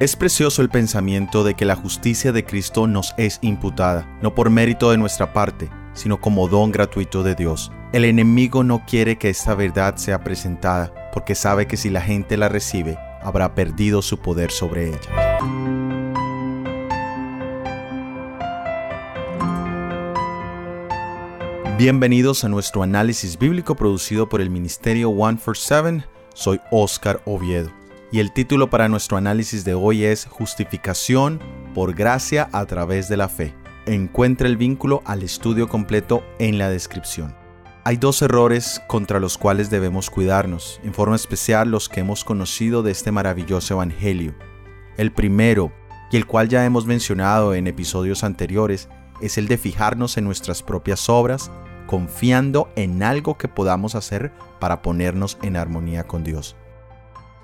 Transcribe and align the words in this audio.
Es 0.00 0.16
precioso 0.16 0.60
el 0.60 0.70
pensamiento 0.70 1.44
de 1.44 1.54
que 1.54 1.64
la 1.64 1.76
justicia 1.76 2.32
de 2.32 2.44
Cristo 2.44 2.88
nos 2.88 3.14
es 3.16 3.38
imputada, 3.42 4.18
no 4.20 4.34
por 4.34 4.50
mérito 4.50 4.90
de 4.90 4.98
nuestra 4.98 5.32
parte, 5.32 5.70
sino 5.92 6.20
como 6.20 6.48
don 6.48 6.72
gratuito 6.72 7.22
de 7.22 7.36
Dios. 7.36 7.70
El 7.92 8.04
enemigo 8.04 8.64
no 8.64 8.84
quiere 8.86 9.18
que 9.18 9.30
esta 9.30 9.54
verdad 9.54 9.94
sea 9.94 10.24
presentada, 10.24 10.92
porque 11.12 11.36
sabe 11.36 11.68
que 11.68 11.76
si 11.76 11.90
la 11.90 12.00
gente 12.00 12.36
la 12.36 12.48
recibe, 12.48 12.98
habrá 13.22 13.54
perdido 13.54 14.02
su 14.02 14.18
poder 14.18 14.50
sobre 14.50 14.88
ella. 14.88 15.38
Bienvenidos 21.78 22.42
a 22.42 22.48
nuestro 22.48 22.82
análisis 22.82 23.38
bíblico 23.38 23.76
producido 23.76 24.28
por 24.28 24.40
el 24.40 24.50
Ministerio 24.50 25.10
147. 25.10 26.04
Soy 26.34 26.60
Oscar 26.72 27.22
Oviedo 27.26 27.83
y 28.14 28.20
el 28.20 28.30
título 28.30 28.70
para 28.70 28.88
nuestro 28.88 29.16
análisis 29.16 29.64
de 29.64 29.74
hoy 29.74 30.04
es 30.04 30.26
Justificación 30.26 31.40
por 31.74 31.94
gracia 31.94 32.48
a 32.52 32.64
través 32.64 33.08
de 33.08 33.16
la 33.16 33.28
fe. 33.28 33.56
Encuentra 33.86 34.46
el 34.46 34.56
vínculo 34.56 35.02
al 35.04 35.24
estudio 35.24 35.68
completo 35.68 36.22
en 36.38 36.56
la 36.56 36.68
descripción. 36.68 37.34
Hay 37.82 37.96
dos 37.96 38.22
errores 38.22 38.80
contra 38.86 39.18
los 39.18 39.36
cuales 39.36 39.68
debemos 39.68 40.10
cuidarnos, 40.10 40.80
en 40.84 40.94
forma 40.94 41.16
especial 41.16 41.72
los 41.72 41.88
que 41.88 41.98
hemos 41.98 42.22
conocido 42.22 42.84
de 42.84 42.92
este 42.92 43.10
maravilloso 43.10 43.74
Evangelio. 43.74 44.36
El 44.96 45.10
primero, 45.10 45.72
y 46.12 46.16
el 46.16 46.24
cual 46.24 46.48
ya 46.48 46.64
hemos 46.64 46.86
mencionado 46.86 47.52
en 47.52 47.66
episodios 47.66 48.22
anteriores, 48.22 48.88
es 49.20 49.38
el 49.38 49.48
de 49.48 49.58
fijarnos 49.58 50.18
en 50.18 50.24
nuestras 50.24 50.62
propias 50.62 51.08
obras, 51.08 51.50
confiando 51.88 52.70
en 52.76 53.02
algo 53.02 53.36
que 53.36 53.48
podamos 53.48 53.96
hacer 53.96 54.30
para 54.60 54.82
ponernos 54.82 55.36
en 55.42 55.56
armonía 55.56 56.04
con 56.04 56.22
Dios. 56.22 56.54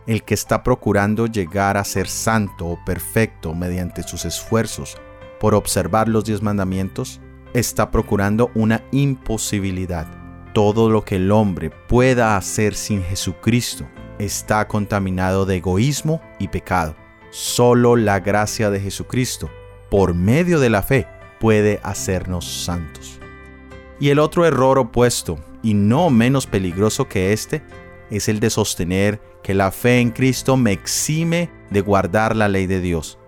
El 0.06 0.24
que 0.24 0.34
está 0.34 0.62
procurando 0.62 1.27
llegar 1.27 1.77
a 1.77 1.84
ser 1.84 2.09
santo 2.09 2.66
o 2.66 2.84
perfecto 2.84 3.54
mediante 3.54 4.02
sus 4.02 4.24
esfuerzos 4.24 4.96
por 5.40 5.54
observar 5.54 6.09
los 6.09 6.24
diez 6.24 6.43
mandamientos, 6.43 7.20
está 7.54 7.90
procurando 7.90 8.51
una 8.54 8.84
imposibilidad. 8.93 10.06
Todo 10.52 10.90
lo 10.90 11.04
que 11.04 11.16
el 11.16 11.32
hombre 11.32 11.71
pueda 11.71 12.37
hacer 12.37 12.74
sin 12.74 13.02
Jesucristo 13.02 13.87
está 14.18 14.68
contaminado 14.68 15.46
de 15.46 15.56
egoísmo 15.56 16.21
y 16.38 16.48
pecado. 16.48 16.95
Solo 17.30 17.96
la 17.96 18.21
gracia 18.21 18.71
de 18.71 18.80
Jesucristo, 18.80 19.51
por 19.90 20.15
medio 20.15 20.60
de 20.60 20.71
la 20.71 20.82
fe, 20.82 21.06
puede 21.40 21.80
hacernos 21.82 22.45
santos. 22.45 23.18
Y 23.98 24.10
el 24.10 24.18
otro 24.18 24.45
error 24.45 24.78
opuesto, 24.78 25.38
y 25.62 25.74
no 25.74 26.10
menos 26.10 26.46
peligroso 26.46 27.09
que 27.09 27.32
este, 27.32 27.62
es 28.10 28.28
el 28.28 28.40
de 28.40 28.50
sostener 28.50 29.20
que 29.42 29.54
la 29.54 29.70
fe 29.70 30.00
en 30.00 30.10
Cristo 30.10 30.56
me 30.56 30.72
exime 30.72 31.50
de 31.70 31.80
guardar 31.80 32.36
la 32.36 32.48
ley 32.48 32.66
de 32.66 32.80
Dios, 32.80 33.18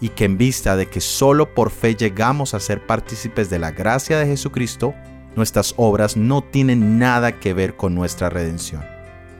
y 0.00 0.10
que 0.10 0.24
en 0.24 0.38
vista 0.38 0.76
de 0.76 0.86
que 0.86 1.00
solo 1.00 1.54
por 1.54 1.70
fe 1.70 1.94
llegamos 1.94 2.54
a 2.54 2.60
ser 2.60 2.86
partícipes 2.86 3.50
de 3.50 3.58
la 3.58 3.70
gracia 3.70 4.18
de 4.18 4.26
Jesucristo, 4.26 4.94
nuestras 5.36 5.74
obras 5.76 6.16
no 6.16 6.42
tienen 6.42 6.98
nada 6.98 7.38
que 7.38 7.54
ver 7.54 7.76
con 7.76 7.94
nuestra 7.94 8.30
redención. 8.30 8.84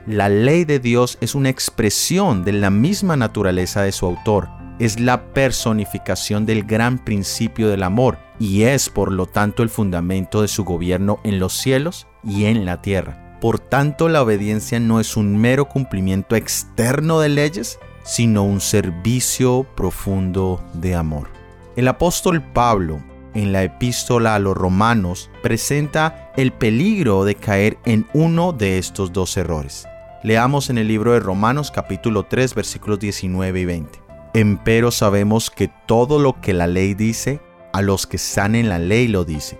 La 0.07 0.29
ley 0.29 0.65
de 0.65 0.79
Dios 0.79 1.17
es 1.21 1.35
una 1.35 1.49
expresión 1.49 2.43
de 2.43 2.53
la 2.53 2.69
misma 2.69 3.17
naturaleza 3.17 3.83
de 3.83 3.91
su 3.91 4.05
autor, 4.05 4.49
es 4.79 4.99
la 4.99 5.31
personificación 5.33 6.47
del 6.47 6.63
gran 6.63 6.97
principio 6.97 7.69
del 7.69 7.83
amor 7.83 8.17
y 8.39 8.63
es 8.63 8.89
por 8.89 9.11
lo 9.11 9.27
tanto 9.27 9.61
el 9.61 9.69
fundamento 9.69 10.41
de 10.41 10.47
su 10.47 10.63
gobierno 10.63 11.19
en 11.23 11.39
los 11.39 11.53
cielos 11.53 12.07
y 12.23 12.45
en 12.45 12.65
la 12.65 12.81
tierra. 12.81 13.30
Por 13.41 13.57
tanto, 13.57 14.07
la 14.07 14.21
obediencia 14.21 14.79
no 14.79 14.99
es 14.99 15.17
un 15.17 15.35
mero 15.35 15.67
cumplimiento 15.67 16.35
externo 16.35 17.19
de 17.19 17.29
leyes, 17.29 17.79
sino 18.03 18.43
un 18.43 18.61
servicio 18.61 19.65
profundo 19.75 20.63
de 20.73 20.93
amor. 20.93 21.27
El 21.75 21.87
apóstol 21.87 22.43
Pablo, 22.43 23.01
en 23.33 23.51
la 23.51 23.63
epístola 23.63 24.35
a 24.35 24.39
los 24.39 24.55
romanos, 24.55 25.31
presenta 25.41 26.31
el 26.37 26.51
peligro 26.51 27.25
de 27.25 27.33
caer 27.33 27.79
en 27.85 28.05
uno 28.13 28.53
de 28.53 28.77
estos 28.77 29.11
dos 29.11 29.35
errores. 29.37 29.87
Leamos 30.21 30.69
en 30.69 30.77
el 30.77 30.87
libro 30.87 31.13
de 31.13 31.19
Romanos 31.19 31.71
capítulo 31.71 32.27
3 32.27 32.53
versículos 32.53 32.99
19 32.99 33.59
y 33.59 33.65
20. 33.65 33.99
Empero 34.35 34.91
sabemos 34.91 35.49
que 35.49 35.71
todo 35.87 36.19
lo 36.19 36.39
que 36.41 36.53
la 36.53 36.67
ley 36.67 36.93
dice, 36.93 37.41
a 37.73 37.81
los 37.81 38.05
que 38.05 38.17
están 38.17 38.53
en 38.53 38.69
la 38.69 38.77
ley 38.77 39.07
lo 39.07 39.25
dice, 39.25 39.57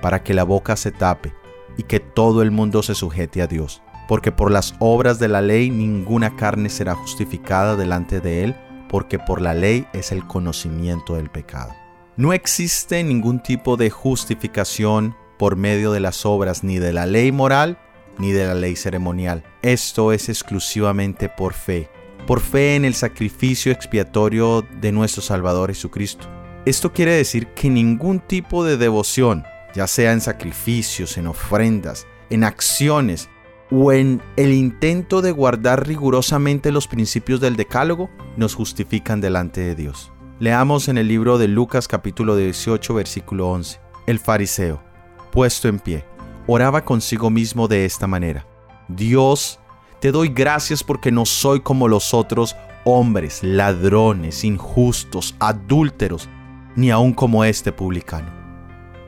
para 0.00 0.22
que 0.22 0.32
la 0.32 0.44
boca 0.44 0.76
se 0.76 0.92
tape 0.92 1.32
y 1.76 1.84
que 1.84 2.00
todo 2.00 2.42
el 2.42 2.50
mundo 2.50 2.82
se 2.82 2.94
sujete 2.94 3.42
a 3.42 3.46
Dios. 3.46 3.82
Porque 4.08 4.32
por 4.32 4.50
las 4.50 4.74
obras 4.78 5.18
de 5.18 5.28
la 5.28 5.40
ley 5.40 5.70
ninguna 5.70 6.36
carne 6.36 6.68
será 6.68 6.94
justificada 6.94 7.76
delante 7.76 8.20
de 8.20 8.44
Él, 8.44 8.56
porque 8.88 9.18
por 9.18 9.40
la 9.40 9.54
ley 9.54 9.86
es 9.92 10.12
el 10.12 10.26
conocimiento 10.26 11.16
del 11.16 11.30
pecado. 11.30 11.74
No 12.16 12.32
existe 12.32 13.02
ningún 13.02 13.42
tipo 13.42 13.76
de 13.76 13.90
justificación 13.90 15.16
por 15.38 15.56
medio 15.56 15.92
de 15.92 16.00
las 16.00 16.24
obras 16.24 16.64
ni 16.64 16.78
de 16.78 16.92
la 16.92 17.06
ley 17.06 17.32
moral 17.32 17.78
ni 18.18 18.32
de 18.32 18.46
la 18.46 18.54
ley 18.54 18.76
ceremonial. 18.76 19.44
Esto 19.60 20.12
es 20.12 20.30
exclusivamente 20.30 21.28
por 21.28 21.52
fe 21.52 21.90
por 22.26 22.40
fe 22.40 22.74
en 22.74 22.84
el 22.84 22.94
sacrificio 22.94 23.72
expiatorio 23.72 24.66
de 24.80 24.90
nuestro 24.90 25.22
Salvador 25.22 25.70
Jesucristo. 25.70 26.26
Esto 26.64 26.92
quiere 26.92 27.12
decir 27.12 27.46
que 27.48 27.70
ningún 27.70 28.18
tipo 28.18 28.64
de 28.64 28.76
devoción, 28.76 29.44
ya 29.76 29.86
sea 29.86 30.12
en 30.12 30.22
sacrificios, 30.22 31.18
en 31.18 31.26
ofrendas, 31.26 32.06
en 32.30 32.44
acciones 32.44 33.28
o 33.70 33.92
en 33.92 34.22
el 34.36 34.54
intento 34.54 35.20
de 35.20 35.32
guardar 35.32 35.86
rigurosamente 35.86 36.72
los 36.72 36.88
principios 36.88 37.42
del 37.42 37.56
decálogo, 37.56 38.08
nos 38.38 38.54
justifican 38.54 39.20
delante 39.20 39.60
de 39.60 39.74
Dios. 39.74 40.12
Leamos 40.40 40.88
en 40.88 40.96
el 40.96 41.08
libro 41.08 41.36
de 41.36 41.48
Lucas 41.48 41.88
capítulo 41.88 42.36
18 42.36 42.94
versículo 42.94 43.50
11. 43.50 43.78
El 44.06 44.18
fariseo, 44.18 44.82
puesto 45.30 45.68
en 45.68 45.78
pie, 45.78 46.04
oraba 46.46 46.82
consigo 46.82 47.28
mismo 47.28 47.68
de 47.68 47.84
esta 47.84 48.06
manera. 48.06 48.46
Dios 48.88 49.60
te 50.00 50.10
doy 50.10 50.28
gracias 50.30 50.82
porque 50.82 51.12
no 51.12 51.26
soy 51.26 51.60
como 51.60 51.86
los 51.86 52.14
otros 52.14 52.56
hombres, 52.84 53.42
ladrones, 53.42 54.42
injustos, 54.42 55.34
adúlteros, 55.38 56.30
ni 56.76 56.90
aun 56.90 57.12
como 57.12 57.44
este 57.44 57.72
publicano. 57.72 58.45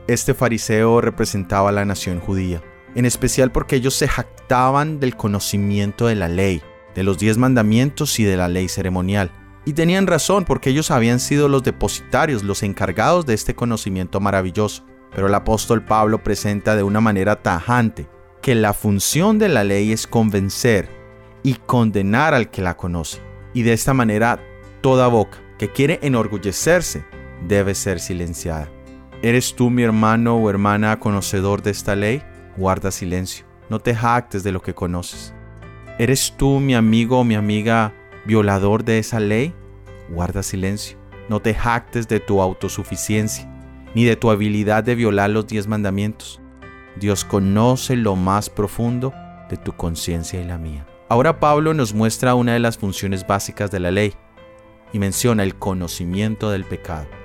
Este 0.09 0.33
fariseo 0.33 1.01
representaba 1.01 1.69
a 1.69 1.71
la 1.71 1.85
nación 1.85 2.19
judía, 2.19 2.63
en 2.95 3.05
especial 3.05 3.51
porque 3.51 3.75
ellos 3.75 3.93
se 3.93 4.07
jactaban 4.07 4.99
del 4.99 5.15
conocimiento 5.15 6.07
de 6.07 6.15
la 6.15 6.27
ley, 6.27 6.63
de 6.95 7.03
los 7.03 7.19
diez 7.19 7.37
mandamientos 7.37 8.19
y 8.19 8.23
de 8.23 8.35
la 8.35 8.47
ley 8.47 8.69
ceremonial. 8.69 9.31
Y 9.65 9.73
tenían 9.73 10.07
razón 10.07 10.45
porque 10.45 10.71
ellos 10.71 10.89
habían 10.89 11.19
sido 11.19 11.47
los 11.47 11.61
depositarios, 11.61 12.41
los 12.41 12.63
encargados 12.63 13.27
de 13.27 13.35
este 13.35 13.53
conocimiento 13.53 14.19
maravilloso. 14.19 14.83
Pero 15.13 15.27
el 15.27 15.35
apóstol 15.35 15.85
Pablo 15.85 16.23
presenta 16.23 16.75
de 16.75 16.81
una 16.81 17.01
manera 17.01 17.43
tajante 17.43 18.09
que 18.41 18.55
la 18.55 18.73
función 18.73 19.37
de 19.37 19.49
la 19.49 19.63
ley 19.63 19.91
es 19.91 20.07
convencer 20.07 20.89
y 21.43 21.53
condenar 21.53 22.33
al 22.33 22.49
que 22.49 22.63
la 22.63 22.75
conoce. 22.75 23.21
Y 23.53 23.61
de 23.61 23.73
esta 23.73 23.93
manera 23.93 24.39
toda 24.81 25.07
boca 25.07 25.37
que 25.59 25.71
quiere 25.71 25.99
enorgullecerse 26.01 27.05
debe 27.47 27.75
ser 27.75 27.99
silenciada. 27.99 28.71
¿Eres 29.21 29.53
tú 29.53 29.69
mi 29.69 29.83
hermano 29.83 30.37
o 30.37 30.49
hermana 30.49 30.97
conocedor 30.97 31.61
de 31.61 31.71
esta 31.71 31.93
ley? 31.93 32.23
Guarda 32.55 32.89
silencio. 32.89 33.45
No 33.69 33.79
te 33.79 33.93
jactes 33.93 34.43
de 34.43 34.53
lo 34.53 34.61
que 34.61 34.73
conoces. 34.73 35.33
¿Eres 35.97 36.33
tú 36.37 36.61
mi 36.61 36.73
amigo 36.73 37.19
o 37.19 37.23
mi 37.25 37.35
amiga 37.35 37.93
violador 38.25 38.85
de 38.85 38.97
esa 38.97 39.19
ley? 39.19 39.53
Guarda 40.07 40.41
silencio. 40.41 40.97
No 41.27 41.41
te 41.41 41.53
jactes 41.53 42.07
de 42.07 42.21
tu 42.21 42.41
autosuficiencia, 42.41 43.45
ni 43.93 44.05
de 44.05 44.15
tu 44.15 44.31
habilidad 44.31 44.85
de 44.85 44.95
violar 44.95 45.31
los 45.31 45.47
diez 45.47 45.67
mandamientos. 45.67 46.39
Dios 46.95 47.25
conoce 47.25 47.97
lo 47.97 48.15
más 48.15 48.49
profundo 48.49 49.13
de 49.49 49.57
tu 49.57 49.73
conciencia 49.73 50.39
y 50.39 50.45
la 50.45 50.57
mía. 50.57 50.87
Ahora 51.09 51.41
Pablo 51.41 51.73
nos 51.73 51.93
muestra 51.93 52.35
una 52.35 52.53
de 52.53 52.59
las 52.59 52.77
funciones 52.77 53.27
básicas 53.27 53.69
de 53.69 53.81
la 53.81 53.91
ley 53.91 54.13
y 54.93 54.99
menciona 54.99 55.43
el 55.43 55.55
conocimiento 55.55 56.51
del 56.51 56.63
pecado. 56.63 57.18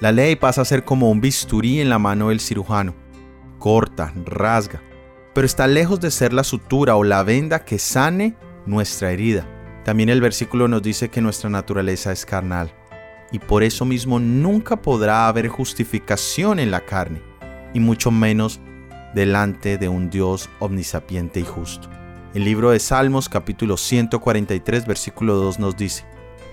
La 0.00 0.12
ley 0.12 0.36
pasa 0.36 0.62
a 0.62 0.64
ser 0.64 0.84
como 0.84 1.10
un 1.10 1.20
bisturí 1.20 1.80
en 1.80 1.88
la 1.88 1.98
mano 1.98 2.28
del 2.28 2.38
cirujano. 2.38 2.94
Corta, 3.58 4.12
rasga, 4.26 4.80
pero 5.34 5.44
está 5.44 5.66
lejos 5.66 5.98
de 5.98 6.12
ser 6.12 6.32
la 6.32 6.44
sutura 6.44 6.94
o 6.94 7.02
la 7.02 7.24
venda 7.24 7.64
que 7.64 7.80
sane 7.80 8.36
nuestra 8.64 9.10
herida. 9.10 9.44
También 9.84 10.08
el 10.08 10.20
versículo 10.20 10.68
nos 10.68 10.82
dice 10.82 11.08
que 11.08 11.20
nuestra 11.20 11.50
naturaleza 11.50 12.12
es 12.12 12.24
carnal 12.24 12.72
y 13.32 13.40
por 13.40 13.64
eso 13.64 13.84
mismo 13.84 14.20
nunca 14.20 14.80
podrá 14.80 15.26
haber 15.26 15.48
justificación 15.48 16.60
en 16.60 16.70
la 16.70 16.84
carne 16.84 17.20
y 17.74 17.80
mucho 17.80 18.12
menos 18.12 18.60
delante 19.14 19.78
de 19.78 19.88
un 19.88 20.10
Dios 20.10 20.48
omnisapiente 20.60 21.40
y 21.40 21.44
justo. 21.44 21.88
El 22.34 22.44
libro 22.44 22.70
de 22.70 22.78
Salmos 22.78 23.28
capítulo 23.28 23.76
143 23.76 24.86
versículo 24.86 25.34
2 25.34 25.58
nos 25.58 25.76
dice, 25.76 26.04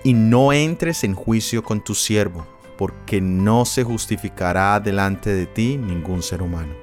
Y 0.02 0.14
no 0.14 0.52
entres 0.52 1.04
en 1.04 1.14
juicio 1.14 1.62
con 1.62 1.84
tu 1.84 1.94
siervo, 1.94 2.46
porque 2.76 3.20
no 3.20 3.64
se 3.64 3.84
justificará 3.84 4.78
delante 4.80 5.32
de 5.32 5.46
ti 5.46 5.76
ningún 5.76 6.22
ser 6.22 6.42
humano. 6.42 6.74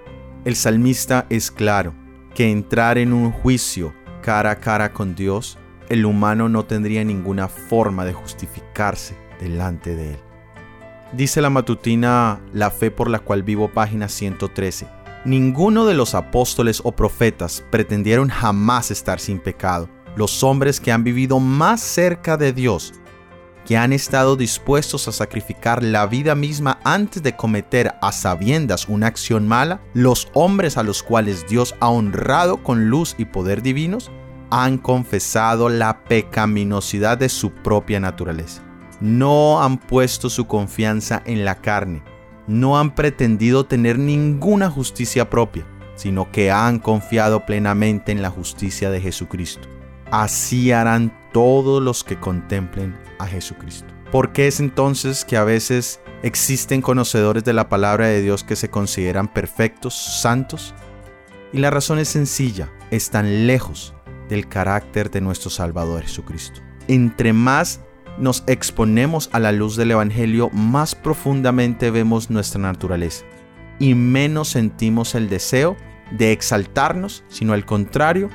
El 0.45 0.55
salmista 0.55 1.25
es 1.29 1.51
claro 1.51 1.93
que 2.35 2.51
entrar 2.51 2.97
en 2.97 3.13
un 3.13 3.31
juicio 3.31 3.93
cara 4.21 4.51
a 4.51 4.59
cara 4.59 4.93
con 4.93 5.15
Dios 5.15 5.57
el 5.89 6.05
humano 6.05 6.49
no 6.49 6.65
tendría 6.65 7.03
ninguna 7.03 7.47
forma 7.47 8.05
de 8.05 8.13
justificarse 8.13 9.15
delante 9.39 9.95
de 9.95 10.11
él. 10.11 10.19
Dice 11.11 11.41
la 11.41 11.49
matutina 11.49 12.41
La 12.53 12.71
fe 12.71 12.89
por 12.89 13.09
la 13.09 13.19
cual 13.19 13.43
vivo, 13.43 13.67
página 13.69 14.07
113. 14.07 14.87
Ninguno 15.25 15.85
de 15.85 15.93
los 15.93 16.15
apóstoles 16.15 16.81
o 16.83 16.93
profetas 16.93 17.63
pretendieron 17.69 18.29
jamás 18.29 18.91
estar 18.91 19.19
sin 19.19 19.39
pecado. 19.39 19.89
Los 20.15 20.43
hombres 20.43 20.79
que 20.79 20.91
han 20.91 21.03
vivido 21.03 21.39
más 21.39 21.81
cerca 21.81 22.37
de 22.37 22.53
Dios, 22.53 22.93
que 23.65 23.77
han 23.77 23.93
estado 23.93 24.35
dispuestos 24.35 25.07
a 25.07 25.11
sacrificar 25.11 25.83
la 25.83 26.05
vida 26.07 26.35
misma 26.35 26.79
antes 26.83 27.23
de 27.23 27.35
cometer 27.35 27.95
a 28.01 28.11
sabiendas 28.11 28.87
una 28.89 29.07
acción 29.07 29.47
mala, 29.47 29.81
los 29.93 30.27
hombres 30.33 30.77
a 30.77 30.83
los 30.83 31.03
cuales 31.03 31.47
Dios 31.47 31.75
ha 31.79 31.89
honrado 31.89 32.63
con 32.63 32.89
luz 32.89 33.15
y 33.17 33.25
poder 33.25 33.61
divinos, 33.61 34.11
han 34.49 34.77
confesado 34.77 35.69
la 35.69 36.03
pecaminosidad 36.03 37.17
de 37.17 37.29
su 37.29 37.51
propia 37.51 37.99
naturaleza 37.99 38.63
no 39.03 39.61
han 39.61 39.79
puesto 39.79 40.29
su 40.29 40.47
confianza 40.47 41.21
en 41.25 41.43
la 41.43 41.55
carne, 41.55 42.01
no 42.47 42.79
han 42.79 42.95
pretendido 42.95 43.65
tener 43.65 43.99
ninguna 43.99 44.69
justicia 44.69 45.29
propia, 45.29 45.65
sino 45.95 46.31
que 46.31 46.51
han 46.51 46.79
confiado 46.79 47.45
plenamente 47.45 48.13
en 48.13 48.21
la 48.21 48.29
justicia 48.29 48.89
de 48.89 49.01
Jesucristo. 49.01 49.67
Así 50.13 50.71
harán 50.71 51.11
todos 51.31 51.81
los 51.81 52.03
que 52.03 52.19
contemplen 52.19 52.95
a 53.17 53.25
Jesucristo. 53.25 53.91
¿Por 54.11 54.31
qué 54.31 54.45
es 54.45 54.59
entonces 54.59 55.25
que 55.25 55.37
a 55.37 55.43
veces 55.43 56.01
existen 56.21 56.83
conocedores 56.83 57.43
de 57.43 57.53
la 57.53 57.67
palabra 57.67 58.05
de 58.05 58.21
Dios 58.21 58.43
que 58.43 58.55
se 58.55 58.69
consideran 58.69 59.27
perfectos, 59.27 59.95
santos? 59.95 60.75
Y 61.51 61.57
la 61.57 61.71
razón 61.71 61.97
es 61.97 62.09
sencilla, 62.09 62.71
están 62.91 63.47
lejos 63.47 63.95
del 64.29 64.47
carácter 64.47 65.09
de 65.09 65.19
nuestro 65.19 65.49
Salvador 65.49 66.03
Jesucristo. 66.03 66.61
Entre 66.87 67.33
más 67.33 67.81
nos 68.19 68.43
exponemos 68.45 69.31
a 69.33 69.39
la 69.39 69.51
luz 69.51 69.75
del 69.77 69.89
Evangelio, 69.89 70.51
más 70.51 70.93
profundamente 70.93 71.89
vemos 71.89 72.29
nuestra 72.29 72.61
naturaleza 72.61 73.25
y 73.79 73.95
menos 73.95 74.49
sentimos 74.49 75.15
el 75.15 75.27
deseo 75.27 75.75
de 76.11 76.33
exaltarnos, 76.33 77.23
sino 77.29 77.53
al 77.53 77.65
contrario, 77.65 78.29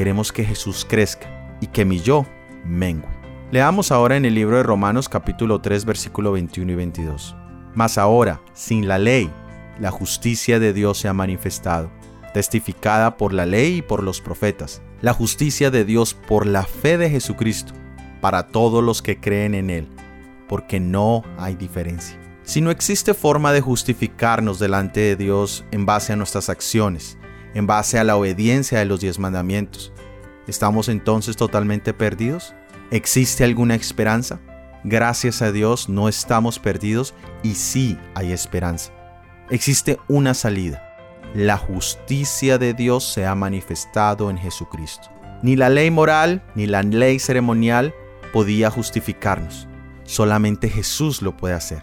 queremos 0.00 0.32
que 0.32 0.46
Jesús 0.46 0.86
crezca 0.88 1.28
y 1.60 1.66
que 1.66 1.84
mi 1.84 2.00
yo 2.00 2.24
mengue. 2.64 3.06
Leamos 3.50 3.92
ahora 3.92 4.16
en 4.16 4.24
el 4.24 4.34
libro 4.34 4.56
de 4.56 4.62
Romanos 4.62 5.10
capítulo 5.10 5.60
3 5.60 5.84
versículo 5.84 6.32
21 6.32 6.72
y 6.72 6.74
22. 6.74 7.36
Mas 7.74 7.98
ahora, 7.98 8.40
sin 8.54 8.88
la 8.88 8.98
ley, 8.98 9.30
la 9.78 9.90
justicia 9.90 10.58
de 10.58 10.72
Dios 10.72 10.96
se 10.96 11.08
ha 11.08 11.12
manifestado, 11.12 11.90
testificada 12.32 13.18
por 13.18 13.34
la 13.34 13.44
ley 13.44 13.76
y 13.76 13.82
por 13.82 14.02
los 14.02 14.22
profetas, 14.22 14.80
la 15.02 15.12
justicia 15.12 15.70
de 15.70 15.84
Dios 15.84 16.14
por 16.14 16.46
la 16.46 16.62
fe 16.62 16.96
de 16.96 17.10
Jesucristo 17.10 17.74
para 18.22 18.46
todos 18.46 18.82
los 18.82 19.02
que 19.02 19.20
creen 19.20 19.54
en 19.54 19.68
Él, 19.68 19.86
porque 20.48 20.80
no 20.80 21.24
hay 21.36 21.56
diferencia. 21.56 22.18
Si 22.42 22.62
no 22.62 22.70
existe 22.70 23.12
forma 23.12 23.52
de 23.52 23.60
justificarnos 23.60 24.58
delante 24.58 25.00
de 25.00 25.16
Dios 25.16 25.66
en 25.72 25.84
base 25.84 26.14
a 26.14 26.16
nuestras 26.16 26.48
acciones, 26.48 27.18
en 27.54 27.66
base 27.66 27.98
a 27.98 28.04
la 28.04 28.16
obediencia 28.16 28.78
de 28.78 28.84
los 28.84 29.00
diez 29.00 29.18
mandamientos, 29.18 29.92
¿estamos 30.46 30.88
entonces 30.88 31.36
totalmente 31.36 31.92
perdidos? 31.94 32.54
¿Existe 32.90 33.44
alguna 33.44 33.74
esperanza? 33.74 34.40
Gracias 34.82 35.42
a 35.42 35.52
Dios 35.52 35.88
no 35.88 36.08
estamos 36.08 36.58
perdidos 36.58 37.14
y 37.42 37.54
sí 37.54 37.98
hay 38.14 38.32
esperanza. 38.32 38.92
Existe 39.50 39.98
una 40.08 40.34
salida. 40.34 40.86
La 41.34 41.56
justicia 41.56 42.58
de 42.58 42.72
Dios 42.74 43.04
se 43.04 43.26
ha 43.26 43.34
manifestado 43.34 44.30
en 44.30 44.38
Jesucristo. 44.38 45.08
Ni 45.42 45.56
la 45.56 45.68
ley 45.68 45.90
moral 45.90 46.42
ni 46.54 46.66
la 46.66 46.82
ley 46.82 47.18
ceremonial 47.18 47.94
podía 48.32 48.70
justificarnos. 48.70 49.68
Solamente 50.04 50.68
Jesús 50.68 51.22
lo 51.22 51.36
puede 51.36 51.54
hacer. 51.54 51.82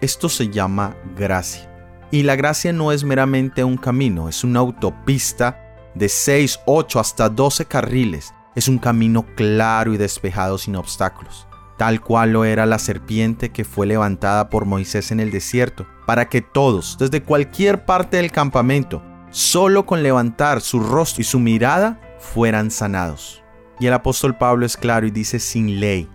Esto 0.00 0.28
se 0.28 0.48
llama 0.48 0.96
gracia. 1.16 1.73
Y 2.14 2.22
la 2.22 2.36
gracia 2.36 2.72
no 2.72 2.92
es 2.92 3.02
meramente 3.02 3.64
un 3.64 3.76
camino, 3.76 4.28
es 4.28 4.44
una 4.44 4.60
autopista 4.60 5.90
de 5.96 6.08
6, 6.08 6.60
8 6.64 7.00
hasta 7.00 7.28
12 7.28 7.64
carriles. 7.64 8.32
Es 8.54 8.68
un 8.68 8.78
camino 8.78 9.26
claro 9.34 9.92
y 9.92 9.96
despejado 9.96 10.56
sin 10.56 10.76
obstáculos, 10.76 11.48
tal 11.76 12.00
cual 12.00 12.32
lo 12.32 12.44
era 12.44 12.66
la 12.66 12.78
serpiente 12.78 13.50
que 13.50 13.64
fue 13.64 13.88
levantada 13.88 14.48
por 14.48 14.64
Moisés 14.64 15.10
en 15.10 15.18
el 15.18 15.32
desierto, 15.32 15.88
para 16.06 16.28
que 16.28 16.40
todos, 16.40 16.96
desde 17.00 17.20
cualquier 17.20 17.84
parte 17.84 18.18
del 18.18 18.30
campamento, 18.30 19.02
solo 19.30 19.84
con 19.84 20.04
levantar 20.04 20.60
su 20.60 20.78
rostro 20.78 21.20
y 21.20 21.24
su 21.24 21.40
mirada, 21.40 22.00
fueran 22.20 22.70
sanados. 22.70 23.42
Y 23.80 23.88
el 23.88 23.92
apóstol 23.92 24.38
Pablo 24.38 24.66
es 24.66 24.76
claro 24.76 25.04
y 25.04 25.10
dice 25.10 25.40
sin 25.40 25.80
ley. 25.80 26.08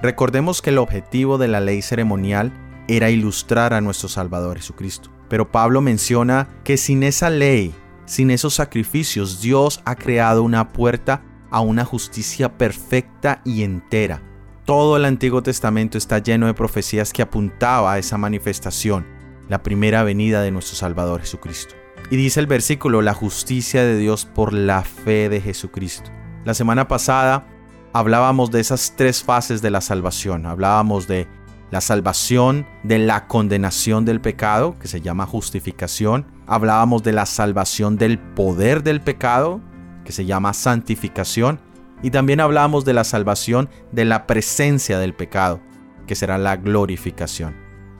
Recordemos 0.00 0.62
que 0.62 0.70
el 0.70 0.78
objetivo 0.78 1.38
de 1.38 1.48
la 1.48 1.58
ley 1.58 1.82
ceremonial 1.82 2.52
era 2.86 3.10
ilustrar 3.10 3.74
a 3.74 3.80
nuestro 3.80 4.08
Salvador 4.08 4.58
Jesucristo. 4.58 5.13
Pero 5.28 5.50
Pablo 5.50 5.80
menciona 5.80 6.48
que 6.64 6.76
sin 6.76 7.02
esa 7.02 7.30
ley, 7.30 7.74
sin 8.06 8.30
esos 8.30 8.54
sacrificios, 8.54 9.40
Dios 9.40 9.80
ha 9.84 9.94
creado 9.96 10.42
una 10.42 10.72
puerta 10.72 11.22
a 11.50 11.60
una 11.60 11.84
justicia 11.84 12.58
perfecta 12.58 13.40
y 13.44 13.62
entera. 13.62 14.22
Todo 14.64 14.96
el 14.96 15.04
Antiguo 15.04 15.42
Testamento 15.42 15.98
está 15.98 16.18
lleno 16.18 16.46
de 16.46 16.54
profecías 16.54 17.12
que 17.12 17.22
apuntaba 17.22 17.92
a 17.92 17.98
esa 17.98 18.18
manifestación, 18.18 19.06
la 19.48 19.62
primera 19.62 20.02
venida 20.02 20.42
de 20.42 20.50
nuestro 20.50 20.76
Salvador 20.76 21.20
Jesucristo. 21.20 21.74
Y 22.10 22.16
dice 22.16 22.40
el 22.40 22.46
versículo, 22.46 23.02
la 23.02 23.14
justicia 23.14 23.84
de 23.84 23.96
Dios 23.98 24.24
por 24.24 24.52
la 24.52 24.82
fe 24.82 25.28
de 25.28 25.40
Jesucristo. 25.40 26.10
La 26.44 26.54
semana 26.54 26.88
pasada 26.88 27.46
hablábamos 27.92 28.50
de 28.50 28.60
esas 28.60 28.94
tres 28.96 29.22
fases 29.22 29.62
de 29.62 29.70
la 29.70 29.80
salvación. 29.80 30.46
Hablábamos 30.46 31.06
de 31.06 31.28
la 31.70 31.80
salvación 31.80 32.66
de 32.82 32.98
la 32.98 33.26
condenación 33.26 34.04
del 34.04 34.20
pecado, 34.20 34.76
que 34.78 34.88
se 34.88 35.00
llama 35.00 35.26
justificación. 35.26 36.26
Hablábamos 36.46 37.02
de 37.02 37.12
la 37.12 37.26
salvación 37.26 37.96
del 37.96 38.18
poder 38.18 38.82
del 38.82 39.00
pecado, 39.00 39.60
que 40.04 40.12
se 40.12 40.24
llama 40.24 40.52
santificación. 40.52 41.60
Y 42.02 42.10
también 42.10 42.40
hablábamos 42.40 42.84
de 42.84 42.92
la 42.92 43.04
salvación 43.04 43.68
de 43.92 44.04
la 44.04 44.26
presencia 44.26 44.98
del 44.98 45.14
pecado, 45.14 45.60
que 46.06 46.14
será 46.14 46.38
la 46.38 46.56
glorificación. 46.56 47.56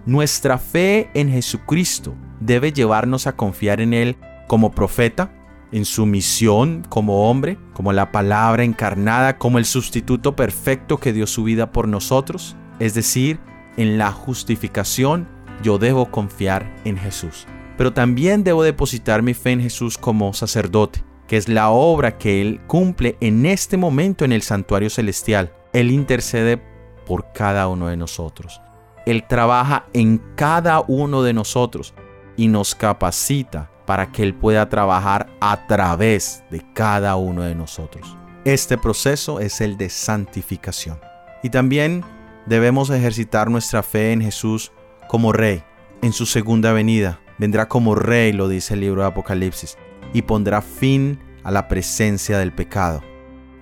Nuestra 0.06 0.58
fe 0.58 1.10
en 1.14 1.30
Jesucristo 1.30 2.14
debe 2.38 2.72
llevarnos 2.72 3.26
a 3.26 3.34
confiar 3.36 3.80
en 3.80 3.94
Él 3.94 4.16
como 4.46 4.72
profeta, 4.72 5.32
en 5.72 5.86
su 5.86 6.04
misión 6.04 6.84
como 6.88 7.30
hombre, 7.30 7.58
como 7.72 7.92
la 7.92 8.12
palabra 8.12 8.62
encarnada, 8.62 9.38
como 9.38 9.58
el 9.58 9.64
sustituto 9.64 10.36
perfecto 10.36 10.98
que 10.98 11.12
dio 11.12 11.26
su 11.26 11.42
vida 11.42 11.72
por 11.72 11.88
nosotros. 11.88 12.54
Es 12.78 12.94
decir, 12.94 13.40
en 13.76 13.98
la 13.98 14.12
justificación 14.12 15.28
yo 15.62 15.78
debo 15.78 16.10
confiar 16.10 16.74
en 16.84 16.96
Jesús. 16.96 17.46
Pero 17.76 17.92
también 17.92 18.44
debo 18.44 18.62
depositar 18.62 19.22
mi 19.22 19.34
fe 19.34 19.52
en 19.52 19.60
Jesús 19.60 19.98
como 19.98 20.32
sacerdote, 20.32 21.04
que 21.26 21.36
es 21.36 21.48
la 21.48 21.70
obra 21.70 22.18
que 22.18 22.40
Él 22.40 22.60
cumple 22.66 23.16
en 23.20 23.46
este 23.46 23.76
momento 23.76 24.24
en 24.24 24.32
el 24.32 24.42
santuario 24.42 24.90
celestial. 24.90 25.52
Él 25.72 25.90
intercede 25.90 26.62
por 27.06 27.32
cada 27.32 27.68
uno 27.68 27.88
de 27.88 27.96
nosotros. 27.96 28.60
Él 29.06 29.26
trabaja 29.26 29.86
en 29.92 30.22
cada 30.34 30.80
uno 30.80 31.22
de 31.22 31.32
nosotros 31.32 31.94
y 32.36 32.48
nos 32.48 32.74
capacita 32.74 33.70
para 33.86 34.10
que 34.10 34.22
Él 34.22 34.34
pueda 34.34 34.68
trabajar 34.68 35.28
a 35.40 35.66
través 35.66 36.42
de 36.50 36.62
cada 36.72 37.16
uno 37.16 37.42
de 37.42 37.54
nosotros. 37.54 38.16
Este 38.44 38.78
proceso 38.78 39.40
es 39.40 39.60
el 39.60 39.76
de 39.76 39.90
santificación. 39.90 40.98
Y 41.42 41.50
también 41.50 42.04
debemos 42.46 42.90
ejercitar 42.90 43.50
nuestra 43.50 43.82
fe 43.82 44.12
en 44.12 44.20
Jesús 44.20 44.72
como 45.08 45.32
Rey. 45.32 45.62
En 46.02 46.12
su 46.12 46.26
segunda 46.26 46.72
venida 46.72 47.20
vendrá 47.38 47.68
como 47.68 47.94
Rey, 47.94 48.32
lo 48.32 48.48
dice 48.48 48.74
el 48.74 48.80
libro 48.80 49.02
de 49.02 49.08
Apocalipsis, 49.08 49.78
y 50.12 50.22
pondrá 50.22 50.62
fin 50.62 51.18
a 51.42 51.50
la 51.50 51.68
presencia 51.68 52.38
del 52.38 52.52
pecado. 52.52 53.02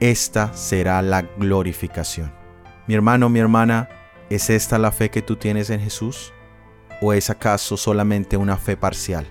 Esta 0.01 0.53
será 0.55 1.01
la 1.03 1.23
glorificación. 1.23 2.33
Mi 2.87 2.95
hermano, 2.95 3.29
mi 3.29 3.39
hermana, 3.39 3.89
¿es 4.31 4.51
esta 4.51 4.79
la 4.79 4.91
fe 4.91 5.11
que 5.11 5.23
tú 5.23 5.37
tienes 5.37 5.71
en 5.71 5.81
Jesús? 5.81 6.33
¿O 7.01 7.13
es 7.13 7.31
acaso 7.31 7.77
solamente 7.77 8.37
una 8.37 8.57
fe 8.57 8.77
parcial? 8.77 9.27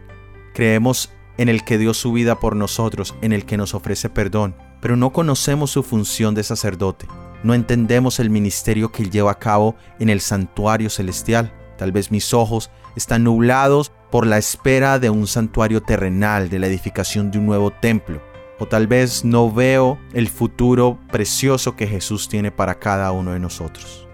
Creemos 0.53 1.11
en 1.37 1.49
el 1.49 1.63
que 1.63 1.77
dio 1.77 1.93
su 1.93 2.13
vida 2.13 2.39
por 2.39 2.55
nosotros, 2.55 3.15
en 3.21 3.33
el 3.33 3.45
que 3.45 3.57
nos 3.57 3.73
ofrece 3.73 4.09
perdón, 4.09 4.55
pero 4.81 4.95
no 4.95 5.11
conocemos 5.11 5.71
su 5.71 5.83
función 5.83 6.35
de 6.35 6.43
sacerdote. 6.43 7.07
No 7.43 7.53
entendemos 7.53 8.19
el 8.19 8.29
ministerio 8.29 8.91
que 8.91 9.03
él 9.03 9.11
lleva 9.11 9.31
a 9.31 9.39
cabo 9.39 9.75
en 9.99 10.09
el 10.09 10.21
santuario 10.21 10.89
celestial. 10.89 11.51
Tal 11.77 11.91
vez 11.91 12.11
mis 12.11 12.33
ojos 12.33 12.69
están 12.95 13.23
nublados 13.23 13.91
por 14.11 14.27
la 14.27 14.37
espera 14.37 14.99
de 14.99 15.09
un 15.09 15.25
santuario 15.25 15.81
terrenal, 15.81 16.49
de 16.49 16.59
la 16.59 16.67
edificación 16.67 17.31
de 17.31 17.39
un 17.39 17.47
nuevo 17.47 17.71
templo. 17.71 18.21
O 18.59 18.67
tal 18.67 18.85
vez 18.85 19.25
no 19.25 19.51
veo 19.51 19.97
el 20.13 20.29
futuro 20.29 20.99
precioso 21.11 21.75
que 21.75 21.87
Jesús 21.87 22.29
tiene 22.29 22.51
para 22.51 22.75
cada 22.75 23.11
uno 23.11 23.31
de 23.31 23.39
nosotros. 23.39 24.07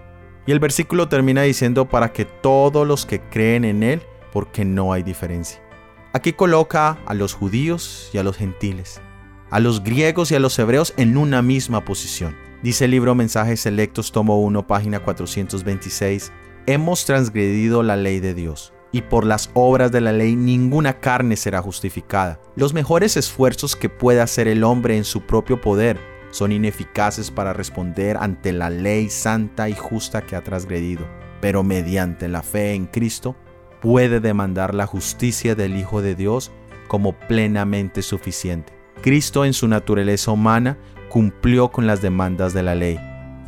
Y 0.46 0.52
el 0.52 0.60
versículo 0.60 1.08
termina 1.08 1.42
diciendo 1.42 1.86
para 1.86 2.14
que 2.14 2.24
todos 2.24 2.86
los 2.86 3.04
que 3.04 3.20
creen 3.20 3.66
en 3.66 3.82
Él, 3.82 4.02
porque 4.32 4.64
no 4.64 4.94
hay 4.94 5.02
diferencia. 5.02 5.60
Aquí 6.14 6.32
coloca 6.32 6.96
a 7.04 7.12
los 7.12 7.34
judíos 7.34 8.08
y 8.14 8.18
a 8.18 8.22
los 8.22 8.38
gentiles, 8.38 9.02
a 9.50 9.60
los 9.60 9.82
griegos 9.82 10.30
y 10.30 10.34
a 10.34 10.40
los 10.40 10.58
hebreos 10.58 10.94
en 10.96 11.16
una 11.16 11.42
misma 11.42 11.84
posición. 11.84 12.36
Dice 12.62 12.86
el 12.86 12.90
libro 12.90 13.14
Mensajes 13.14 13.60
Selectos, 13.60 14.12
tomo 14.12 14.40
1, 14.40 14.66
página 14.66 15.00
426, 15.00 16.32
hemos 16.66 17.04
transgredido 17.04 17.82
la 17.82 17.96
ley 17.96 18.20
de 18.20 18.34
Dios 18.34 18.72
y 18.90 19.02
por 19.02 19.24
las 19.24 19.50
obras 19.54 19.92
de 19.92 20.00
la 20.00 20.12
ley 20.12 20.34
ninguna 20.34 21.00
carne 21.00 21.36
será 21.36 21.62
justificada. 21.62 22.40
Los 22.56 22.74
mejores 22.74 23.16
esfuerzos 23.16 23.76
que 23.76 23.88
pueda 23.88 24.22
hacer 24.22 24.48
el 24.48 24.64
hombre 24.64 24.96
en 24.96 25.04
su 25.04 25.22
propio 25.22 25.60
poder 25.60 25.98
son 26.30 26.52
ineficaces 26.52 27.30
para 27.30 27.52
responder 27.52 28.16
ante 28.18 28.52
la 28.52 28.70
ley 28.70 29.08
santa 29.08 29.68
y 29.68 29.74
justa 29.74 30.22
que 30.22 30.36
ha 30.36 30.42
transgredido, 30.42 31.06
pero 31.40 31.62
mediante 31.62 32.28
la 32.28 32.42
fe 32.42 32.74
en 32.74 32.86
Cristo 32.86 33.36
puede 33.80 34.20
demandar 34.20 34.74
la 34.74 34.86
justicia 34.86 35.54
del 35.54 35.76
Hijo 35.76 36.02
de 36.02 36.14
Dios 36.14 36.50
como 36.88 37.12
plenamente 37.12 38.02
suficiente. 38.02 38.77
Cristo 39.00 39.44
en 39.44 39.52
su 39.52 39.68
naturaleza 39.68 40.30
humana 40.30 40.78
cumplió 41.08 41.68
con 41.68 41.86
las 41.86 42.02
demandas 42.02 42.52
de 42.52 42.62
la 42.62 42.74
ley, 42.74 42.98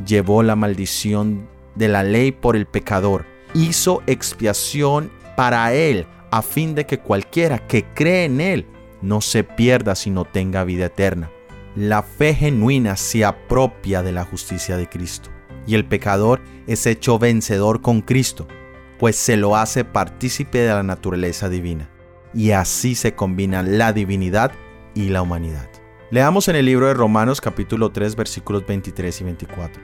llevó 0.05 0.43
la 0.43 0.55
maldición 0.55 1.47
de 1.75 1.87
la 1.87 2.03
ley 2.03 2.31
por 2.31 2.55
el 2.55 2.65
pecador, 2.65 3.25
hizo 3.53 4.01
expiación 4.07 5.11
para 5.35 5.73
él, 5.73 6.05
a 6.31 6.41
fin 6.41 6.75
de 6.75 6.85
que 6.85 6.99
cualquiera 6.99 7.59
que 7.67 7.85
cree 7.93 8.25
en 8.25 8.41
él 8.41 8.65
no 9.01 9.21
se 9.21 9.43
pierda 9.43 9.95
sino 9.95 10.25
tenga 10.25 10.63
vida 10.63 10.85
eterna. 10.85 11.29
La 11.75 12.03
fe 12.03 12.33
genuina 12.33 12.95
se 12.97 13.23
apropia 13.23 14.03
de 14.03 14.11
la 14.11 14.25
justicia 14.25 14.77
de 14.77 14.89
Cristo, 14.89 15.29
y 15.67 15.75
el 15.75 15.85
pecador 15.85 16.41
es 16.67 16.85
hecho 16.85 17.19
vencedor 17.19 17.81
con 17.81 18.01
Cristo, 18.01 18.47
pues 18.99 19.15
se 19.15 19.37
lo 19.37 19.55
hace 19.55 19.85
partícipe 19.85 20.59
de 20.59 20.73
la 20.73 20.83
naturaleza 20.83 21.49
divina, 21.49 21.89
y 22.33 22.51
así 22.51 22.95
se 22.95 23.15
combinan 23.15 23.77
la 23.77 23.93
divinidad 23.93 24.51
y 24.93 25.09
la 25.09 25.21
humanidad. 25.21 25.69
Leamos 26.09 26.47
en 26.47 26.55
el 26.57 26.65
libro 26.65 26.87
de 26.87 26.93
Romanos 26.93 27.39
capítulo 27.39 27.91
3 27.91 28.15
versículos 28.15 28.65
23 28.67 29.21
y 29.21 29.23
24. 29.23 29.81